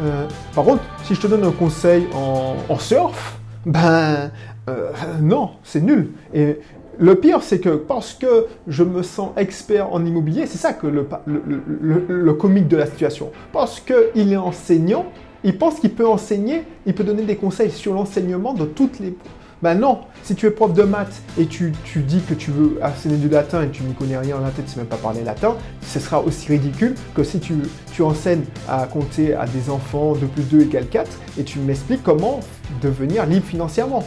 Euh, 0.00 0.26
par 0.52 0.64
contre, 0.64 0.82
si 1.04 1.14
je 1.14 1.20
te 1.20 1.28
donne 1.28 1.44
un 1.44 1.52
conseil 1.52 2.08
en, 2.12 2.78
surf, 2.80 3.38
ben 3.66 4.32
euh, 4.68 4.90
non, 5.20 5.52
c'est 5.62 5.80
nul. 5.80 6.10
Et 6.34 6.58
le 6.98 7.14
pire, 7.14 7.42
c'est 7.42 7.58
que 7.58 7.70
parce 7.70 8.14
que 8.14 8.46
je 8.68 8.84
me 8.84 9.02
sens 9.02 9.30
expert 9.36 9.92
en 9.92 10.04
immobilier, 10.04 10.46
c'est 10.46 10.58
ça 10.58 10.72
que 10.72 10.86
le, 10.86 12.32
comique 12.34 12.68
de 12.68 12.76
la 12.76 12.86
situation. 12.86 13.30
Parce 13.52 13.80
qu'il 13.80 14.32
est 14.32 14.36
enseignant, 14.36 15.06
il 15.44 15.56
pense 15.56 15.80
qu'il 15.80 15.92
peut 15.94 16.06
enseigner, 16.06 16.64
il 16.86 16.94
peut 16.94 17.04
donner 17.04 17.22
des 17.22 17.36
conseils 17.36 17.70
sur 17.70 17.94
l'enseignement 17.94 18.54
de 18.54 18.64
toutes 18.64 19.00
les... 19.00 19.16
Ben 19.62 19.76
non, 19.76 20.00
si 20.24 20.34
tu 20.34 20.46
es 20.46 20.50
prof 20.50 20.72
de 20.72 20.82
maths 20.82 21.22
et 21.38 21.46
tu, 21.46 21.72
tu 21.84 22.00
dis 22.00 22.20
que 22.20 22.34
tu 22.34 22.50
veux 22.50 22.80
enseigner 22.82 23.16
du 23.16 23.28
latin 23.28 23.62
et 23.62 23.68
tu 23.68 23.84
n'y 23.84 23.94
connais 23.94 24.18
rien 24.18 24.36
en 24.36 24.40
latin, 24.40 24.56
tu 24.56 24.62
ne 24.62 24.66
sais 24.66 24.78
même 24.78 24.88
pas 24.88 24.96
parler 24.96 25.22
latin, 25.22 25.56
ce 25.82 26.00
sera 26.00 26.20
aussi 26.20 26.48
ridicule 26.48 26.96
que 27.14 27.22
si 27.22 27.38
tu, 27.38 27.54
tu 27.92 28.02
enseignes 28.02 28.42
à 28.68 28.86
compter 28.86 29.34
à 29.34 29.46
des 29.46 29.70
enfants 29.70 30.14
2 30.14 30.26
plus 30.26 30.42
2 30.50 30.62
égale 30.62 30.88
4 30.88 31.08
et 31.38 31.44
tu 31.44 31.60
m'expliques 31.60 32.02
comment 32.02 32.40
devenir 32.82 33.24
libre 33.24 33.46
financièrement. 33.46 34.04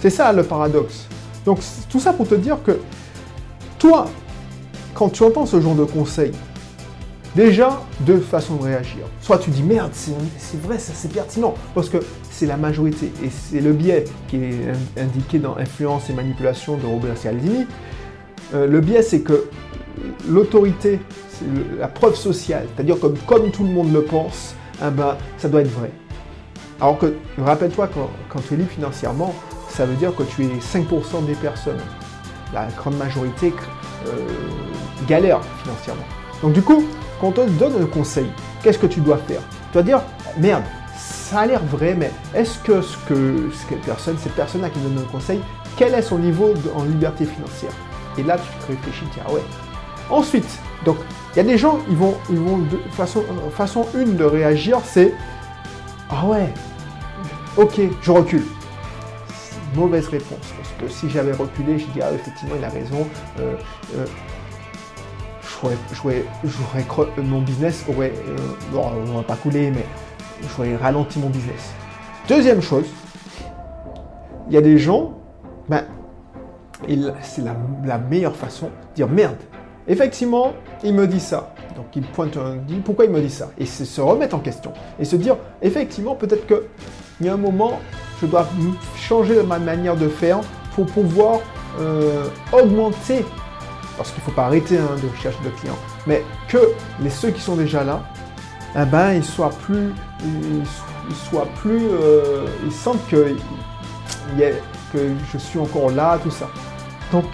C'est 0.00 0.10
ça 0.10 0.32
le 0.32 0.42
paradoxe. 0.42 1.06
Donc 1.50 1.58
tout 1.88 1.98
ça 1.98 2.12
pour 2.12 2.28
te 2.28 2.36
dire 2.36 2.58
que 2.62 2.78
toi, 3.76 4.06
quand 4.94 5.08
tu 5.08 5.24
entends 5.24 5.46
ce 5.46 5.60
genre 5.60 5.74
de 5.74 5.82
conseils, 5.82 6.30
déjà 7.34 7.82
deux 8.02 8.20
façons 8.20 8.54
de 8.54 8.62
réagir. 8.62 9.00
Soit 9.20 9.38
tu 9.38 9.50
dis 9.50 9.64
merde, 9.64 9.90
c'est 9.92 10.60
vrai, 10.62 10.78
ça 10.78 10.92
c'est 10.94 11.12
pertinent, 11.12 11.54
parce 11.74 11.88
que 11.88 11.96
c'est 12.30 12.46
la 12.46 12.56
majorité 12.56 13.10
et 13.24 13.30
c'est 13.30 13.60
le 13.60 13.72
biais 13.72 14.04
qui 14.28 14.36
est 14.36 14.60
indiqué 14.96 15.40
dans 15.40 15.56
Influence 15.56 16.08
et 16.08 16.12
manipulation 16.12 16.76
de 16.76 16.86
Robert 16.86 17.18
Cialdini. 17.18 17.66
Euh, 18.54 18.68
le 18.68 18.80
biais, 18.80 19.02
c'est 19.02 19.22
que 19.22 19.46
l'autorité, 20.28 21.00
la 21.80 21.88
preuve 21.88 22.14
sociale, 22.14 22.68
c'est-à-dire 22.76 22.96
comme, 23.00 23.50
tout 23.50 23.64
le 23.64 23.70
monde 23.70 23.92
le 23.92 24.04
pense, 24.04 24.54
eh 24.80 24.90
ben, 24.92 25.16
ça 25.36 25.48
doit 25.48 25.62
être 25.62 25.72
vrai. 25.72 25.90
Alors 26.80 26.96
que, 26.96 27.12
rappelle-toi, 27.38 27.88
quand, 27.92 28.08
quand 28.28 28.38
tu 28.38 28.54
es 28.54 28.56
libre 28.56 28.70
financièrement, 28.70 29.34
ça 29.70 29.86
veut 29.86 29.94
dire 29.94 30.14
que 30.14 30.22
tu 30.24 30.44
es 30.44 30.58
5% 30.58 31.24
des 31.24 31.34
personnes. 31.34 31.80
La 32.52 32.66
grande 32.66 32.96
majorité 32.96 33.54
euh, 34.06 34.10
galère 35.06 35.40
financièrement. 35.62 36.04
Donc 36.42 36.52
du 36.52 36.62
coup, 36.62 36.84
quand 37.20 37.38
on 37.38 37.46
te 37.46 37.50
donne 37.50 37.80
un 37.80 37.86
conseil, 37.86 38.26
qu'est-ce 38.62 38.78
que 38.78 38.86
tu 38.86 39.00
dois 39.00 39.18
faire? 39.18 39.40
Tu 39.40 39.74
dois 39.74 39.82
dire, 39.82 40.02
merde, 40.38 40.64
ça 40.96 41.40
a 41.40 41.46
l'air 41.46 41.62
vrai, 41.64 41.94
mais 41.94 42.10
est-ce 42.34 42.58
que, 42.58 42.82
ce 42.82 42.96
que 43.08 43.50
cette 43.52 43.82
personne, 43.82 44.16
cette 44.18 44.34
personne-là 44.34 44.70
qui 44.70 44.80
donne 44.80 44.98
un 44.98 45.10
conseil, 45.12 45.40
quel 45.76 45.94
est 45.94 46.02
son 46.02 46.18
niveau 46.18 46.52
en 46.74 46.84
liberté 46.84 47.24
financière? 47.24 47.72
Et 48.18 48.22
là, 48.22 48.36
tu 48.36 48.66
te 48.66 48.72
réfléchis, 48.72 49.04
tu 49.12 49.20
dis, 49.20 49.24
ah 49.26 49.32
ouais. 49.32 49.42
Ensuite, 50.10 50.58
donc, 50.84 50.96
il 51.32 51.36
y 51.36 51.40
a 51.40 51.44
des 51.44 51.56
gens, 51.56 51.78
ils 51.88 51.96
vont, 51.96 52.16
ils 52.28 52.38
vont 52.38 52.58
de 52.58 52.78
façon, 52.90 53.24
façon 53.54 53.86
une 53.94 54.16
de 54.16 54.24
réagir, 54.24 54.80
c'est, 54.84 55.14
ah 56.10 56.26
ouais, 56.26 56.52
ok, 57.56 57.80
je 58.02 58.10
recule 58.10 58.44
mauvaise 59.74 60.08
réponse. 60.08 60.52
Parce 60.56 60.70
que 60.78 60.88
si 60.88 61.10
j'avais 61.10 61.32
reculé, 61.32 61.78
je 61.78 61.86
dis, 61.86 62.00
ah, 62.02 62.12
effectivement, 62.12 62.54
il 62.58 62.64
a 62.64 62.68
raison. 62.68 63.06
Euh, 63.38 63.54
euh, 63.96 64.06
j'aurais, 65.94 66.14
mon 67.18 67.42
business 67.42 67.84
aurait, 67.88 68.12
euh, 68.28 68.76
on 68.76 69.16
va 69.16 69.22
pas 69.22 69.36
couler, 69.36 69.70
mais 69.70 69.84
j'aurais 70.48 70.76
ralenti 70.76 71.18
mon 71.18 71.28
business. 71.28 71.72
Deuxième 72.28 72.62
chose, 72.62 72.86
il 74.48 74.54
y 74.54 74.56
a 74.56 74.60
des 74.60 74.78
gens, 74.78 75.18
ben, 75.68 75.84
c'est 77.22 77.44
la, 77.44 77.98
meilleure 77.98 78.36
façon 78.36 78.66
de 78.66 78.94
dire 78.94 79.08
merde. 79.08 79.36
Effectivement, 79.86 80.52
il 80.82 80.94
me 80.94 81.06
dit 81.06 81.20
ça. 81.20 81.54
Donc 81.76 81.86
il 81.94 82.02
pointe 82.02 82.36
un 82.36 82.56
dit 82.56 82.80
pourquoi 82.84 83.04
il 83.04 83.10
me 83.10 83.20
dit 83.20 83.30
ça? 83.30 83.50
Et 83.58 83.66
se 83.66 84.00
remettre 84.00 84.34
en 84.34 84.40
question 84.40 84.72
et 84.98 85.04
se 85.04 85.16
dire 85.16 85.36
effectivement 85.62 86.14
peut-être 86.14 86.46
que 86.46 86.66
il 87.20 87.26
y 87.26 87.28
a 87.28 87.34
un 87.34 87.38
moment 87.38 87.80
je 88.20 88.26
dois 88.26 88.48
changer 88.96 89.42
ma 89.42 89.58
manière 89.58 89.96
de 89.96 90.08
faire 90.08 90.40
pour 90.74 90.86
pouvoir 90.86 91.40
euh, 91.78 92.26
augmenter, 92.52 93.24
parce 93.96 94.10
qu'il 94.10 94.20
ne 94.20 94.24
faut 94.24 94.32
pas 94.32 94.46
arrêter 94.46 94.78
hein, 94.78 94.96
de 95.02 95.08
chercher 95.20 95.38
de 95.44 95.50
clients, 95.50 95.78
mais 96.06 96.24
que 96.48 96.58
les 97.00 97.10
ceux 97.10 97.30
qui 97.30 97.40
sont 97.40 97.56
déjà 97.56 97.84
là, 97.84 98.02
eh 98.76 98.84
ben, 98.84 99.14
ils 99.14 99.24
soient 99.24 99.50
plus, 99.50 99.92
ils, 100.24 101.16
soient 101.28 101.48
plus, 101.56 101.88
euh, 101.90 102.46
ils 102.64 102.72
sentent 102.72 103.04
que, 103.08 103.36
que 104.92 104.98
je 105.32 105.38
suis 105.38 105.58
encore 105.58 105.90
là, 105.90 106.18
tout 106.22 106.30
ça. 106.30 106.48
Donc, 107.10 107.24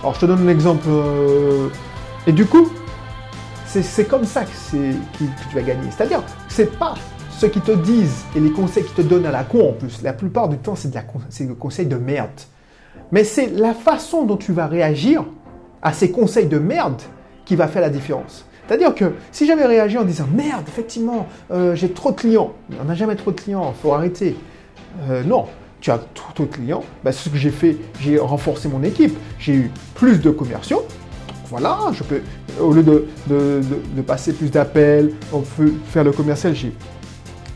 alors 0.00 0.14
je 0.14 0.20
te 0.20 0.26
donne 0.26 0.46
un 0.46 0.50
exemple. 0.50 0.84
Euh, 0.88 1.68
et 2.26 2.32
du 2.32 2.44
coup, 2.44 2.70
c'est 3.66 4.04
comme 4.04 4.24
ça 4.24 4.44
que, 4.44 4.50
que 4.50 5.24
tu 5.48 5.54
vas 5.54 5.62
gagner. 5.62 5.90
C'est-à-dire, 5.90 6.22
c'est 6.48 6.78
pas 6.78 6.94
ce 7.38 7.46
qu'ils 7.46 7.62
te 7.62 7.72
disent 7.72 8.24
et 8.36 8.40
les 8.40 8.50
conseils 8.50 8.84
qu'ils 8.84 8.94
te 8.94 9.02
donnent 9.02 9.26
à 9.26 9.30
la 9.30 9.44
con 9.44 9.70
en 9.70 9.72
plus, 9.72 10.02
la 10.02 10.12
plupart 10.12 10.48
du 10.48 10.58
temps, 10.58 10.74
c'est 10.76 11.44
le 11.44 11.54
conseil 11.54 11.86
de 11.86 11.96
merde. 11.96 12.30
Mais 13.10 13.24
c'est 13.24 13.48
la 13.48 13.74
façon 13.74 14.24
dont 14.24 14.36
tu 14.36 14.52
vas 14.52 14.66
réagir 14.66 15.24
à 15.82 15.92
ces 15.92 16.10
conseils 16.10 16.46
de 16.46 16.58
merde 16.58 17.00
qui 17.44 17.56
va 17.56 17.68
faire 17.68 17.82
la 17.82 17.90
différence. 17.90 18.46
C'est-à-dire 18.66 18.94
que 18.94 19.12
si 19.32 19.46
j'avais 19.46 19.66
réagi 19.66 19.98
en 19.98 20.04
disant 20.04 20.26
merde, 20.32 20.64
effectivement, 20.68 21.26
euh, 21.50 21.74
j'ai 21.74 21.90
trop 21.90 22.12
de 22.12 22.16
clients, 22.16 22.52
on 22.80 22.84
n'a 22.84 22.94
jamais 22.94 23.16
trop 23.16 23.32
de 23.32 23.40
clients, 23.40 23.74
il 23.76 23.82
faut 23.82 23.92
arrêter. 23.92 24.36
Euh, 25.10 25.24
non, 25.24 25.46
tu 25.80 25.90
as 25.90 25.98
trop 26.14 26.44
de 26.44 26.48
clients, 26.48 26.84
bah, 27.02 27.12
ce 27.12 27.28
que 27.28 27.36
j'ai 27.36 27.50
fait, 27.50 27.76
j'ai 28.00 28.18
renforcé 28.18 28.68
mon 28.68 28.82
équipe, 28.82 29.18
j'ai 29.38 29.54
eu 29.54 29.70
plus 29.94 30.20
de 30.20 30.30
commerciaux. 30.30 30.84
Voilà, 31.48 31.78
je 31.92 32.02
peux, 32.02 32.22
au 32.60 32.72
lieu 32.72 32.82
de, 32.82 33.08
de 33.28 34.02
passer 34.02 34.32
plus 34.32 34.50
d'appels, 34.50 35.12
faire 35.88 36.04
le 36.04 36.12
commercial, 36.12 36.54
j'ai 36.54 36.72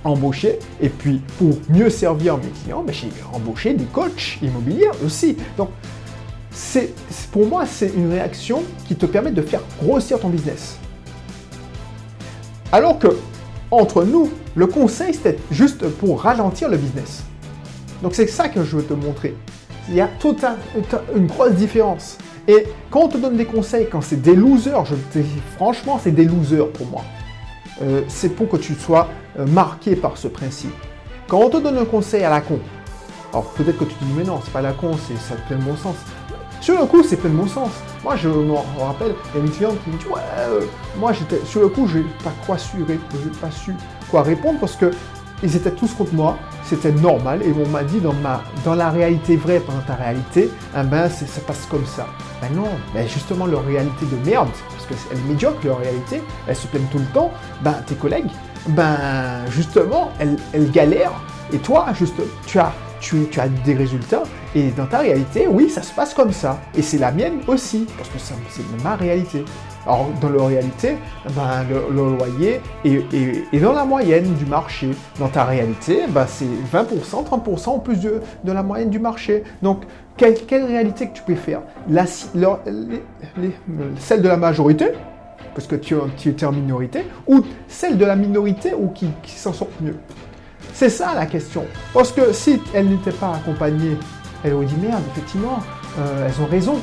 embauché. 0.07 0.59
Et 0.81 0.89
puis, 0.89 1.21
pour 1.39 1.55
mieux 1.69 1.91
servir 1.91 2.37
mes 2.39 2.49
clients, 2.63 2.83
ben, 2.83 2.95
j'ai 2.95 3.11
embauché 3.33 3.75
des 3.75 3.85
coachs 3.85 4.39
immobiliers 4.43 4.91
aussi. 5.05 5.37
Donc, 5.57 5.71
c'est, 6.51 6.95
pour 7.33 7.47
moi, 7.47 7.67
c'est 7.67 7.93
une 7.95 8.11
réaction 8.11 8.63
qui 8.89 8.97
te 8.97 9.07
permet 9.07 9.31
de 9.31 9.43
faire 9.43 9.61
grossir 9.83 10.19
ton 10.19 10.29
business. 10.29 10.79
Alors 12.73 12.99
que, 12.99 13.09
entre 13.71 14.05
nous, 14.05 14.31
le 14.55 14.67
conseil, 14.67 15.13
c'était 15.13 15.39
juste 15.51 15.87
pour 15.87 16.23
ralentir 16.23 16.69
le 16.69 16.77
business. 16.77 17.25
Donc, 18.03 18.15
c'est 18.15 18.27
ça 18.27 18.49
que 18.49 18.65
je 18.65 18.77
veux 18.77 18.85
te 18.85 18.95
montrer. 18.95 19.37
Il 19.89 19.95
y 19.95 20.01
a 20.01 20.09
toute 20.19 20.45
une 21.15 21.27
grosse 21.27 21.53
différence. 21.53 22.19
Et 22.49 22.67
quand 22.91 23.01
on 23.01 23.09
te 23.09 23.19
donne 23.19 23.37
des 23.37 23.45
conseils, 23.45 23.89
quand 23.91 24.01
c'est 24.01 24.23
des 24.23 24.35
losers, 24.35 24.85
je 24.85 24.95
te 24.95 25.19
dis 25.19 25.41
franchement, 25.57 26.01
c'est 26.03 26.13
des 26.13 26.25
losers 26.25 26.71
pour 26.71 26.87
moi. 26.87 27.03
Euh, 27.83 28.03
c'est 28.09 28.31
pour 28.31 28.49
que 28.49 28.57
tu 28.57 28.75
sois 28.75 29.09
euh, 29.39 29.47
marqué 29.47 29.97
par 29.97 30.17
ce 30.17 30.29
principe. 30.29 30.75
Quand 31.29 31.39
on 31.39 31.51
te 31.51 31.59
donne 31.59 31.77
un 31.77 31.85
conseil 31.85 32.23
à 32.25 32.31
la 32.31 32.41
con, 32.41 32.59
alors 33.33 33.51
peut-être 33.51 33.79
que 33.79 33.85
tu 33.85 33.95
te 33.95 34.05
dis 34.05 34.13
mais 34.17 34.25
non, 34.25 34.41
c'est 34.45 34.53
pas 34.53 34.63
la 34.63 34.73
con, 34.73 34.93
c'est 34.97 35.17
ça 35.19 35.35
plein 35.47 35.59
de 35.59 35.63
bon 35.63 35.77
sens. 35.77 35.97
Sur 36.61 36.81
le 36.81 36.87
coup, 36.87 37.03
c'est 37.03 37.17
plein 37.17 37.31
de 37.31 37.37
bon 37.37 37.47
sens. 37.47 37.71
Moi, 38.03 38.17
je 38.17 38.29
me 38.29 38.53
rappelle, 38.81 39.15
il 39.35 39.39
y 39.39 39.43
a 39.43 39.45
une 39.45 39.51
cliente 39.51 39.85
qui 39.85 39.91
me 39.91 39.99
dit 39.99 40.07
ouais, 40.07 40.21
euh, 40.39 40.61
moi 40.99 41.13
j'étais 41.13 41.45
sur 41.45 41.61
le 41.61 41.69
coup, 41.69 41.87
je 41.87 41.99
n'ai 41.99 42.05
pas 42.25 42.33
quoi 42.47 42.57
pas 42.57 43.51
su 43.51 43.75
quoi 44.11 44.23
répondre 44.23 44.59
parce 44.61 44.77
que 44.77 44.91
ils 45.43 45.55
étaient 45.55 45.71
tous 45.71 45.93
contre 45.93 46.15
moi, 46.15 46.39
c'était 46.65 46.93
normal, 46.93 47.43
et 47.43 47.53
on 47.53 47.69
m'a 47.69 47.85
dit 47.85 48.01
dans, 48.01 48.15
ma, 48.15 48.43
dans 48.65 48.75
la 48.75 48.91
réalité 48.91 49.37
vraie, 49.37 49.63
dans 49.67 49.81
ta 49.87 49.95
réalité, 49.95 50.51
eh 50.75 50.83
ben, 50.83 51.09
ça 51.09 51.41
passe 51.47 51.67
comme 51.71 51.87
ça. 51.87 52.07
Ben 52.41 52.49
non, 52.55 52.69
ben 52.95 53.07
justement 53.09 53.47
leur 53.47 53.65
réalité 53.65 54.07
de 54.07 54.29
merde, 54.29 54.49
parce 54.71 54.87
qu'elle 54.87 55.19
est 55.19 55.29
médiocre 55.29 55.59
leur 55.65 55.79
réalité, 55.79 56.23
elle 56.47 56.57
se 56.57 56.67
plaignent 56.67 56.89
tout 56.91 56.99
le 56.99 57.13
temps, 57.13 57.31
ben 57.63 57.75
tes 57.87 57.95
collègues, 57.95 58.31
ben 58.69 59.47
justement, 59.51 60.11
elles, 60.19 60.37
elles 60.53 60.71
galèrent, 60.71 61.21
et 61.53 61.59
toi, 61.59 61.87
juste, 61.95 62.21
tu 62.47 62.59
as, 62.59 62.73
tu 63.01 63.29
as 63.39 63.49
des 63.49 63.75
résultats, 63.75 64.25
et 64.55 64.71
dans 64.71 64.87
ta 64.87 64.99
réalité, 64.99 65.47
oui, 65.49 65.71
ça 65.71 65.83
se 65.83 65.93
passe 65.93 66.15
comme 66.15 66.33
ça, 66.33 66.61
et 66.75 66.83
c'est 66.83 66.99
la 66.99 67.13
mienne 67.13 67.41
aussi, 67.47 67.87
parce 67.97 68.09
que 68.09 68.19
c'est 68.19 68.83
ma 68.83 68.97
réalité. 68.97 69.45
Alors, 69.87 70.09
dans 70.21 70.31
la 70.31 70.45
réalité, 70.47 70.97
ben, 71.37 71.65
le, 71.71 72.17
loyer 72.17 72.61
est, 72.85 73.61
dans 73.61 73.73
la 73.73 73.85
moyenne 73.85 74.35
du 74.35 74.45
marché. 74.45 74.91
Dans 75.21 75.29
ta 75.29 75.45
réalité, 75.45 76.03
ben, 76.09 76.27
c'est 76.27 76.45
20%, 76.45 77.25
30% 77.25 77.69
en 77.69 77.79
plus 77.79 78.01
de, 78.01 78.21
la 78.45 78.65
moyenne 78.65 78.91
du 78.91 78.99
marché. 78.99 79.45
Donc, 79.63 79.85
quelle, 80.17 80.65
réalité 80.65 81.09
que 81.09 81.15
tu 81.15 81.23
préfères 81.23 81.63
Celle 83.99 84.23
de 84.23 84.29
la 84.29 84.37
majorité, 84.37 84.87
parce 85.55 85.69
que 85.69 85.77
tu, 85.77 85.95
tu 86.17 86.31
es 86.31 86.45
en 86.45 86.53
minorité, 86.53 87.05
ou 87.29 87.43
celle 87.69 87.97
de 87.97 88.05
la 88.05 88.17
minorité 88.17 88.75
ou 88.75 88.89
qui, 88.89 89.09
s'en 89.27 89.53
sort 89.53 89.69
mieux? 89.81 89.97
C'est 90.73 90.91
ça 90.91 91.15
la 91.15 91.27
question. 91.27 91.65
Parce 91.95 92.11
que 92.11 92.33
si 92.33 92.61
elle 92.75 92.89
n'était 92.89 93.13
pas 93.13 93.35
accompagnée, 93.37 93.97
elle 94.43 94.55
aurait 94.55 94.67
dit 94.67 94.77
merde, 94.83 95.03
effectivement, 95.13 95.61
euh, 95.99 96.27
elles 96.27 96.43
ont 96.43 96.47
raison. 96.47 96.75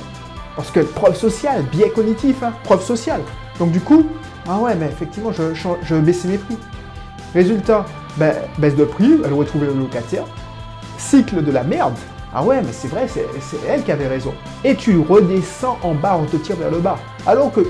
Parce 0.56 0.72
que 0.72 0.82
preuve 0.82 1.16
sociale, 1.16 1.64
biais 1.64 1.90
cognitif, 1.90 2.44
hein, 2.44 2.54
preuve 2.64 2.84
sociale. 2.84 3.22
Donc 3.60 3.72
du 3.72 3.80
coup, 3.80 4.06
ah 4.48 4.60
ouais, 4.60 4.76
mais 4.76 4.86
effectivement, 4.88 5.32
je, 5.32 5.54
je, 5.54 5.96
baissais 5.96 6.28
mes 6.28 6.38
prix. 6.38 6.58
Résultat, 7.34 7.86
ben, 8.18 8.36
baisse 8.58 8.76
de 8.76 8.86
prix, 8.86 9.20
elle 9.24 9.46
trouvé 9.46 9.68
le 9.68 9.74
locataire. 9.74 10.26
Cycle 10.98 11.44
de 11.44 11.52
la 11.52 11.64
merde. 11.64 11.96
Ah 12.36 12.44
ouais, 12.44 12.62
mais 12.62 12.72
c'est 12.72 12.88
vrai, 12.88 13.08
c'est 13.08 13.26
elle 13.68 13.84
qui 13.84 13.92
avait 13.92 14.08
raison. 14.08 14.34
Et 14.64 14.76
tu 14.76 15.00
redescends 15.00 15.78
en 15.84 15.94
bas, 15.94 16.20
on 16.22 16.26
te 16.26 16.38
tire 16.38 16.56
vers 16.56 16.72
le 16.72 16.80
bas. 16.80 16.98
Alors 17.26 17.52
que 17.52 17.62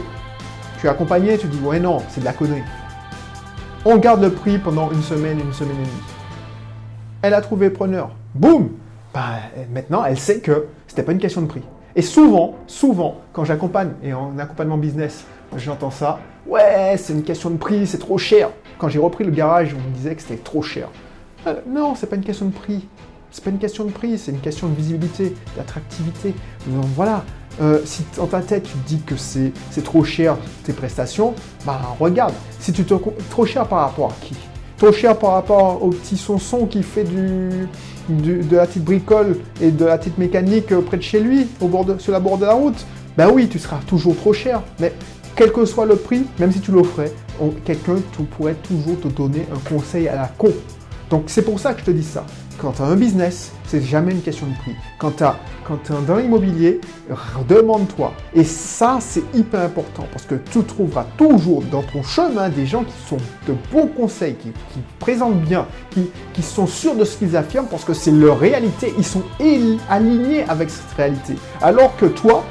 tu 0.80 0.88
es 0.88 0.90
accompagné, 0.90 1.38
tu 1.38 1.48
dis, 1.48 1.60
ouais 1.60 1.80
non, 1.80 2.02
c'est 2.10 2.22
de 2.22 2.26
la 2.26 2.34
connerie. 2.34 2.64
On 3.86 3.98
garde 3.98 4.22
le 4.22 4.32
prix 4.32 4.58
pendant 4.58 4.90
une 4.92 5.02
semaine, 5.04 5.40
une 5.40 5.54
semaine 5.54 5.76
et 5.76 5.86
demie. 5.86 6.04
Elle 7.22 7.34
a 7.34 7.42
trouvé 7.42 7.70
preneur. 7.70 8.12
Boum 8.34 8.70
bah, 9.14 9.36
Maintenant, 9.72 10.06
elle 10.06 10.18
sait 10.18 10.40
que 10.40 10.68
c'était 10.88 11.04
pas 11.04 11.12
une 11.12 11.20
question 11.20 11.42
de 11.42 11.48
prix. 11.48 11.64
Et 11.96 12.02
souvent, 12.02 12.56
souvent, 12.66 13.18
quand 13.34 13.46
j'accompagne, 13.46 13.92
et 14.02 14.14
en 14.14 14.38
accompagnement 14.40 14.78
business, 14.78 15.26
j'entends 15.58 15.92
ça, 15.92 16.20
ouais, 16.48 16.96
c'est 16.98 17.14
une 17.14 17.24
question 17.24 17.52
de 17.52 17.58
prix, 17.58 17.86
c'est 17.86 18.00
trop 18.00 18.18
cher. 18.18 18.50
Quand 18.80 18.90
j'ai 18.90 19.00
repris 19.00 19.24
le 19.24 19.32
garage, 19.32 19.76
on 19.76 19.90
me 19.90 19.96
disait 19.96 20.16
que 20.16 20.22
c'était 20.22 20.42
trop 20.42 20.64
cher. 20.64 20.88
Euh, 21.46 21.56
non, 21.68 21.94
c'est 21.96 22.08
pas 22.08 22.16
une 22.16 22.24
question 22.24 22.48
de 22.48 22.54
prix. 22.54 22.88
C'est 23.30 23.44
pas 23.44 23.52
une 23.52 23.60
question 23.60 23.86
de 23.86 23.92
prix, 23.92 24.18
c'est 24.18 24.32
une 24.32 24.40
question 24.40 24.68
de 24.68 24.76
visibilité, 24.76 25.36
d'attractivité. 25.56 26.34
Donc 26.68 26.86
voilà, 26.96 27.24
euh, 27.62 27.80
si 27.86 28.04
dans 28.18 28.28
ta 28.28 28.42
tête 28.42 28.64
tu 28.64 28.74
te 28.74 28.88
dis 28.88 29.02
que 29.02 29.16
c'est 29.16 29.52
trop 29.84 30.04
cher 30.04 30.38
tes 30.64 30.74
prestations, 30.74 31.34
bah 31.66 31.80
regarde, 32.00 32.34
si 32.60 32.74
tu 32.74 32.84
te 32.84 32.94
trop 33.30 33.46
cher 33.46 33.68
par 33.68 33.82
rapport 33.82 34.12
à 34.12 34.26
qui? 34.26 34.36
Trop 34.78 34.92
cher 34.92 35.18
par 35.18 35.34
rapport 35.34 35.84
au 35.84 35.90
petit 35.90 36.18
sonson 36.18 36.66
qui 36.66 36.84
fait 36.84 37.04
du, 37.04 37.68
de 38.10 38.56
la 38.56 38.66
petite 38.66 38.84
bricole 38.84 39.38
et 39.62 39.72
de 39.72 39.86
la 39.86 39.98
petite 39.98 40.18
mécanique 40.18 40.74
près 40.82 40.98
de 40.98 41.02
chez 41.02 41.20
lui, 41.20 41.48
au 41.62 41.68
bord 41.68 41.86
sur 42.00 42.12
la 42.12 42.20
bord 42.20 42.38
de 42.38 42.46
la 42.46 42.54
route. 42.54 42.86
Ben 43.18 43.30
oui, 43.32 43.48
tu 43.48 43.60
seras 43.60 43.80
toujours 43.88 44.16
trop 44.16 44.34
cher. 44.34 44.62
Mais 44.80 44.94
quel 45.36 45.52
que 45.52 45.66
soit 45.66 45.86
le 45.86 45.96
prix, 45.96 46.24
même 46.40 46.52
si 46.52 46.60
tu 46.60 46.72
l'offrais, 46.72 47.12
quelqu'un 47.66 47.96
pourrait 48.38 48.56
toujours 48.56 49.00
te 49.00 49.08
donner 49.08 49.46
un 49.54 49.70
conseil 49.70 50.08
à 50.08 50.16
la 50.16 50.28
con. 50.38 50.52
Donc 51.10 51.26
c'est 51.28 51.44
pour 51.44 51.60
ça 51.60 51.74
que 51.74 51.82
je 51.82 51.86
te 51.86 51.92
dis 51.92 52.04
ça. 52.04 52.26
Quand 52.60 52.72
tu 52.72 52.82
as 52.82 52.86
un 52.86 52.96
business, 52.96 53.52
c'est 53.66 53.82
jamais 53.82 54.12
une 54.12 54.22
question 54.22 54.48
de 54.48 54.54
prix. 54.56 54.76
Quand 55.00 55.12
tu 55.18 55.24
es 55.24 55.96
dans 56.08 56.18
l'immobilier, 56.18 56.80
demande-toi. 57.48 58.14
Et 58.34 58.44
ça, 58.44 58.98
c'est 59.02 59.24
hyper 59.34 59.62
important 59.62 60.08
parce 60.12 60.26
que 60.26 60.36
tu 60.36 60.64
trouveras 60.64 61.06
toujours 61.18 61.62
dans 61.64 61.82
ton 61.82 62.04
chemin 62.04 62.50
des 62.50 62.66
gens 62.66 62.84
qui 62.84 62.94
sont 63.08 63.18
de 63.48 63.56
bons 63.72 63.88
conseils, 63.88 64.36
qui, 64.36 64.52
présentent 65.00 65.42
bien, 65.42 65.68
qui, 65.92 66.44
sont 66.44 66.68
sûrs 66.68 66.96
de 66.96 67.06
ce 67.06 67.18
qu'ils 67.18 67.36
affirment 67.36 67.68
parce 67.68 67.84
que 67.84 67.94
c'est 67.94 68.12
leur 68.12 68.40
réalité. 68.40 68.94
Ils 68.98 69.06
sont 69.06 69.24
alignés 69.90 70.44
avec 70.48 70.70
cette 70.70 70.92
réalité. 70.96 71.36
Alors 71.62 71.96
que 71.98 72.06
toi, 72.06 72.44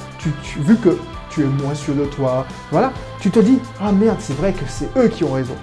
vu 0.61 0.76
que 0.76 0.99
tu 1.30 1.42
es 1.42 1.47
moins 1.47 1.75
sûr 1.75 1.94
de 1.94 2.04
toi, 2.04 2.47
voilà, 2.71 2.92
tu 3.21 3.30
te 3.30 3.38
dis, 3.38 3.59
ah 3.80 3.92
merde, 3.92 4.18
c'est 4.21 4.37
vrai 4.37 4.52
que 4.52 4.64
c'est 4.68 4.88
eux 4.99 5.09
qui 5.09 5.25
ont 5.25 5.32
raison. 5.32 5.54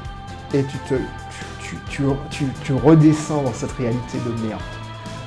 Et 0.54 0.64
tu 0.64 0.78
te, 0.90 0.96
tu, 1.90 2.74
redescends 2.74 3.44
dans 3.44 3.54
cette 3.54 3.72
réalité 3.74 4.18
de 4.26 4.48
merde. 4.48 4.62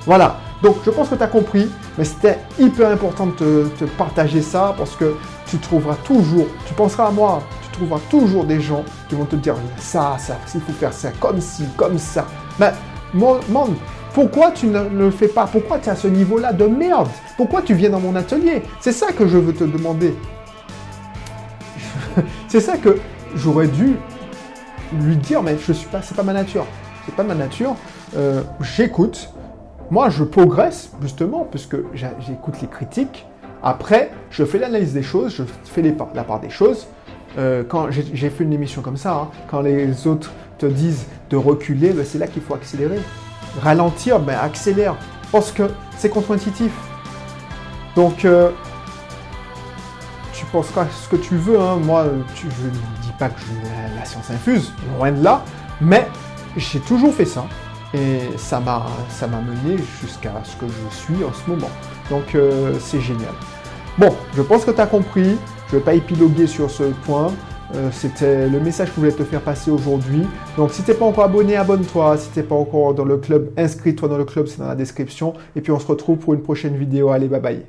Voilà, 0.05 0.39
donc 0.63 0.77
je 0.85 0.91
pense 0.91 1.09
que 1.09 1.15
tu 1.15 1.23
as 1.23 1.29
compris, 1.29 1.71
mais 1.97 2.05
c'était 2.05 2.39
hyper 2.59 2.91
important 2.91 3.27
de 3.27 3.71
te, 3.79 3.85
partager 3.85 4.43
ça 4.43 4.75
parce 4.77 4.97
que 4.97 5.15
tu 5.47 5.59
trouveras 5.59 5.97
toujours, 6.05 6.47
tu 6.67 6.75
penseras 6.75 7.09
à 7.09 7.11
moi, 7.11 7.43
tu 7.63 7.71
trouveras 7.71 8.01
toujours 8.11 8.45
des 8.45 8.61
gens 8.61 8.85
qui 9.09 9.15
vont 9.15 9.25
te 9.25 9.37
dire 9.37 9.55
ça, 9.77 10.17
ça, 10.19 10.39
il 10.55 10.61
faut 10.61 10.73
faire 10.73 10.93
ça, 10.93 11.11
comme 11.21 11.41
ci, 11.41 11.65
comme 11.77 11.99
ça. 11.99 12.27
Mais, 12.59 12.73
monde, 13.15 13.77
pourquoi 14.15 14.51
tu 14.51 14.67
ne 14.67 14.89
le 14.89 15.11
fais 15.11 15.29
pas? 15.29 15.47
Pourquoi 15.47 15.79
tu 15.79 15.89
es 15.89 15.93
à 15.93 15.97
ce 15.97 16.09
niveau-là 16.09 16.53
de 16.53 16.67
merde? 16.67 17.09
Pourquoi 17.37 17.63
tu 17.63 17.75
viens 17.75 17.91
dans 17.91 18.01
mon 18.01 18.15
atelier? 18.15 18.63
C'est 18.81 18.93
ça 18.93 19.13
que 19.13 19.27
je 19.27 19.39
veux 19.39 19.55
te 19.55 19.65
demander. 19.65 20.15
C'est 22.49 22.61
ça 22.61 22.77
que 22.77 22.99
j'aurais 23.35 23.69
dû 23.69 23.97
lui 25.01 25.17
dire, 25.17 25.43
mais 25.43 25.57
je 25.59 25.73
suis 25.73 25.89
pas, 25.89 26.03
c'est 26.03 26.17
pas 26.17 26.23
ma 26.23 26.33
nature. 26.33 26.67
C'est 27.07 27.15
pas 27.15 27.23
ma 27.25 27.35
nature. 27.35 27.75
Euh, 28.17 28.43
j'écoute. 28.61 29.31
Moi, 29.91 30.09
je 30.09 30.25
progresse, 30.25 30.91
justement, 31.03 31.47
puisque 31.51 31.77
j'écoute 31.95 32.55
les 32.63 32.69
critiques. 32.69 33.27
Après, 33.63 34.11
je 34.31 34.45
fais 34.45 34.59
l'analyse 34.59 34.93
des 34.93 35.03
choses, 35.03 35.35
je 35.37 35.43
fais 35.65 35.83
les, 35.83 35.95
la 36.15 36.25
part 36.25 36.41
des 36.41 36.51
choses. 36.51 36.87
Euh, 37.39 37.63
quand 37.67 37.91
j'ai 37.91 38.31
fait 38.31 38.45
une 38.45 38.53
émission 38.53 38.83
comme 38.83 38.97
ça, 38.97 39.15
hein, 39.15 39.29
quand 39.49 39.61
les 39.61 40.07
autres 40.07 40.33
te 40.59 40.67
disent 40.67 41.07
de 41.31 41.37
reculer, 41.37 41.91
ben, 41.91 42.05
c'est 42.05 42.19
là 42.19 42.27
qu'il 42.27 42.43
faut 42.43 42.55
accélérer. 42.55 42.99
Ralentir, 43.61 44.21
ben, 44.21 44.37
accélère. 44.39 44.97
Parce 45.31 45.53
que 45.53 45.65
c'est 45.97 46.09
contre-intuitif. 46.09 46.73
Donc, 47.95 48.25
euh, 48.25 48.51
tu 50.43 50.47
penseras 50.51 50.87
ce 50.91 51.09
que 51.09 51.17
tu 51.17 51.37
veux. 51.37 51.61
Hein. 51.61 51.77
Moi, 51.77 52.07
tu, 52.35 52.47
je 52.51 52.67
ne 52.67 52.71
dis 53.03 53.13
pas 53.19 53.29
que 53.29 53.41
je, 53.41 53.97
la, 53.97 54.05
science 54.05 54.29
infuse, 54.31 54.73
loin 54.99 55.13
de 55.13 55.23
là. 55.23 55.45
Mais 55.81 56.09
j'ai 56.57 56.81
toujours 56.81 57.15
fait 57.15 57.25
ça. 57.25 57.45
Et 57.95 58.21
ça 58.37 58.59
m'a, 58.59 58.87
ça 59.11 59.27
m'a 59.27 59.41
mené 59.41 59.77
jusqu'à 60.01 60.33
ce 60.45 60.57
que 60.57 60.67
je 60.67 60.97
suis 60.97 61.25
en 61.25 61.33
ce 61.33 61.49
moment. 61.49 61.71
Donc 62.11 62.35
euh, 62.35 62.75
c'est 62.81 63.01
génial. 63.01 63.33
Bon, 63.99 64.15
je 64.35 64.43
pense 64.43 64.65
que 64.65 64.71
tu 64.71 64.81
as 64.81 64.87
compris. 64.87 65.37
Je 65.69 65.77
ne 65.77 65.81
vais 65.81 65.85
pas 65.85 65.95
épiloguer 65.95 66.47
sur 66.47 66.71
ce 66.71 66.85
point. 67.05 67.31
Euh, 67.75 67.91
c'était 67.93 68.49
le 68.49 68.61
message 68.61 68.89
que 68.89 68.95
je 68.97 69.01
voulais 69.01 69.13
te 69.13 69.25
faire 69.25 69.43
passer 69.43 69.71
aujourd'hui. 69.71 70.27
Donc 70.57 70.73
si 70.73 70.83
tu 70.83 70.91
n'es 70.91 70.97
pas 70.97 71.05
encore 71.05 71.25
abonné, 71.25 71.57
abonne-toi. 71.57 72.17
Si 72.17 72.31
tu 72.31 72.39
n'es 72.39 72.45
pas 72.45 72.55
encore 72.55 72.95
dans 72.95 73.05
le 73.05 73.19
club, 73.19 73.53
inscris-toi 73.57 74.09
dans 74.09 74.19
le 74.19 74.25
club, 74.25 74.47
c'est 74.47 74.59
dans 74.59 74.69
la 74.69 74.75
description. 74.75 75.35
Et 75.55 75.61
puis 75.61 75.71
on 75.71 75.79
se 75.79 75.87
retrouve 75.87 76.19
pour 76.19 76.35
une 76.35 76.43
prochaine 76.43 76.77
vidéo. 76.77 77.11
Allez, 77.11 77.29
bye 77.29 77.41
bye. 77.41 77.63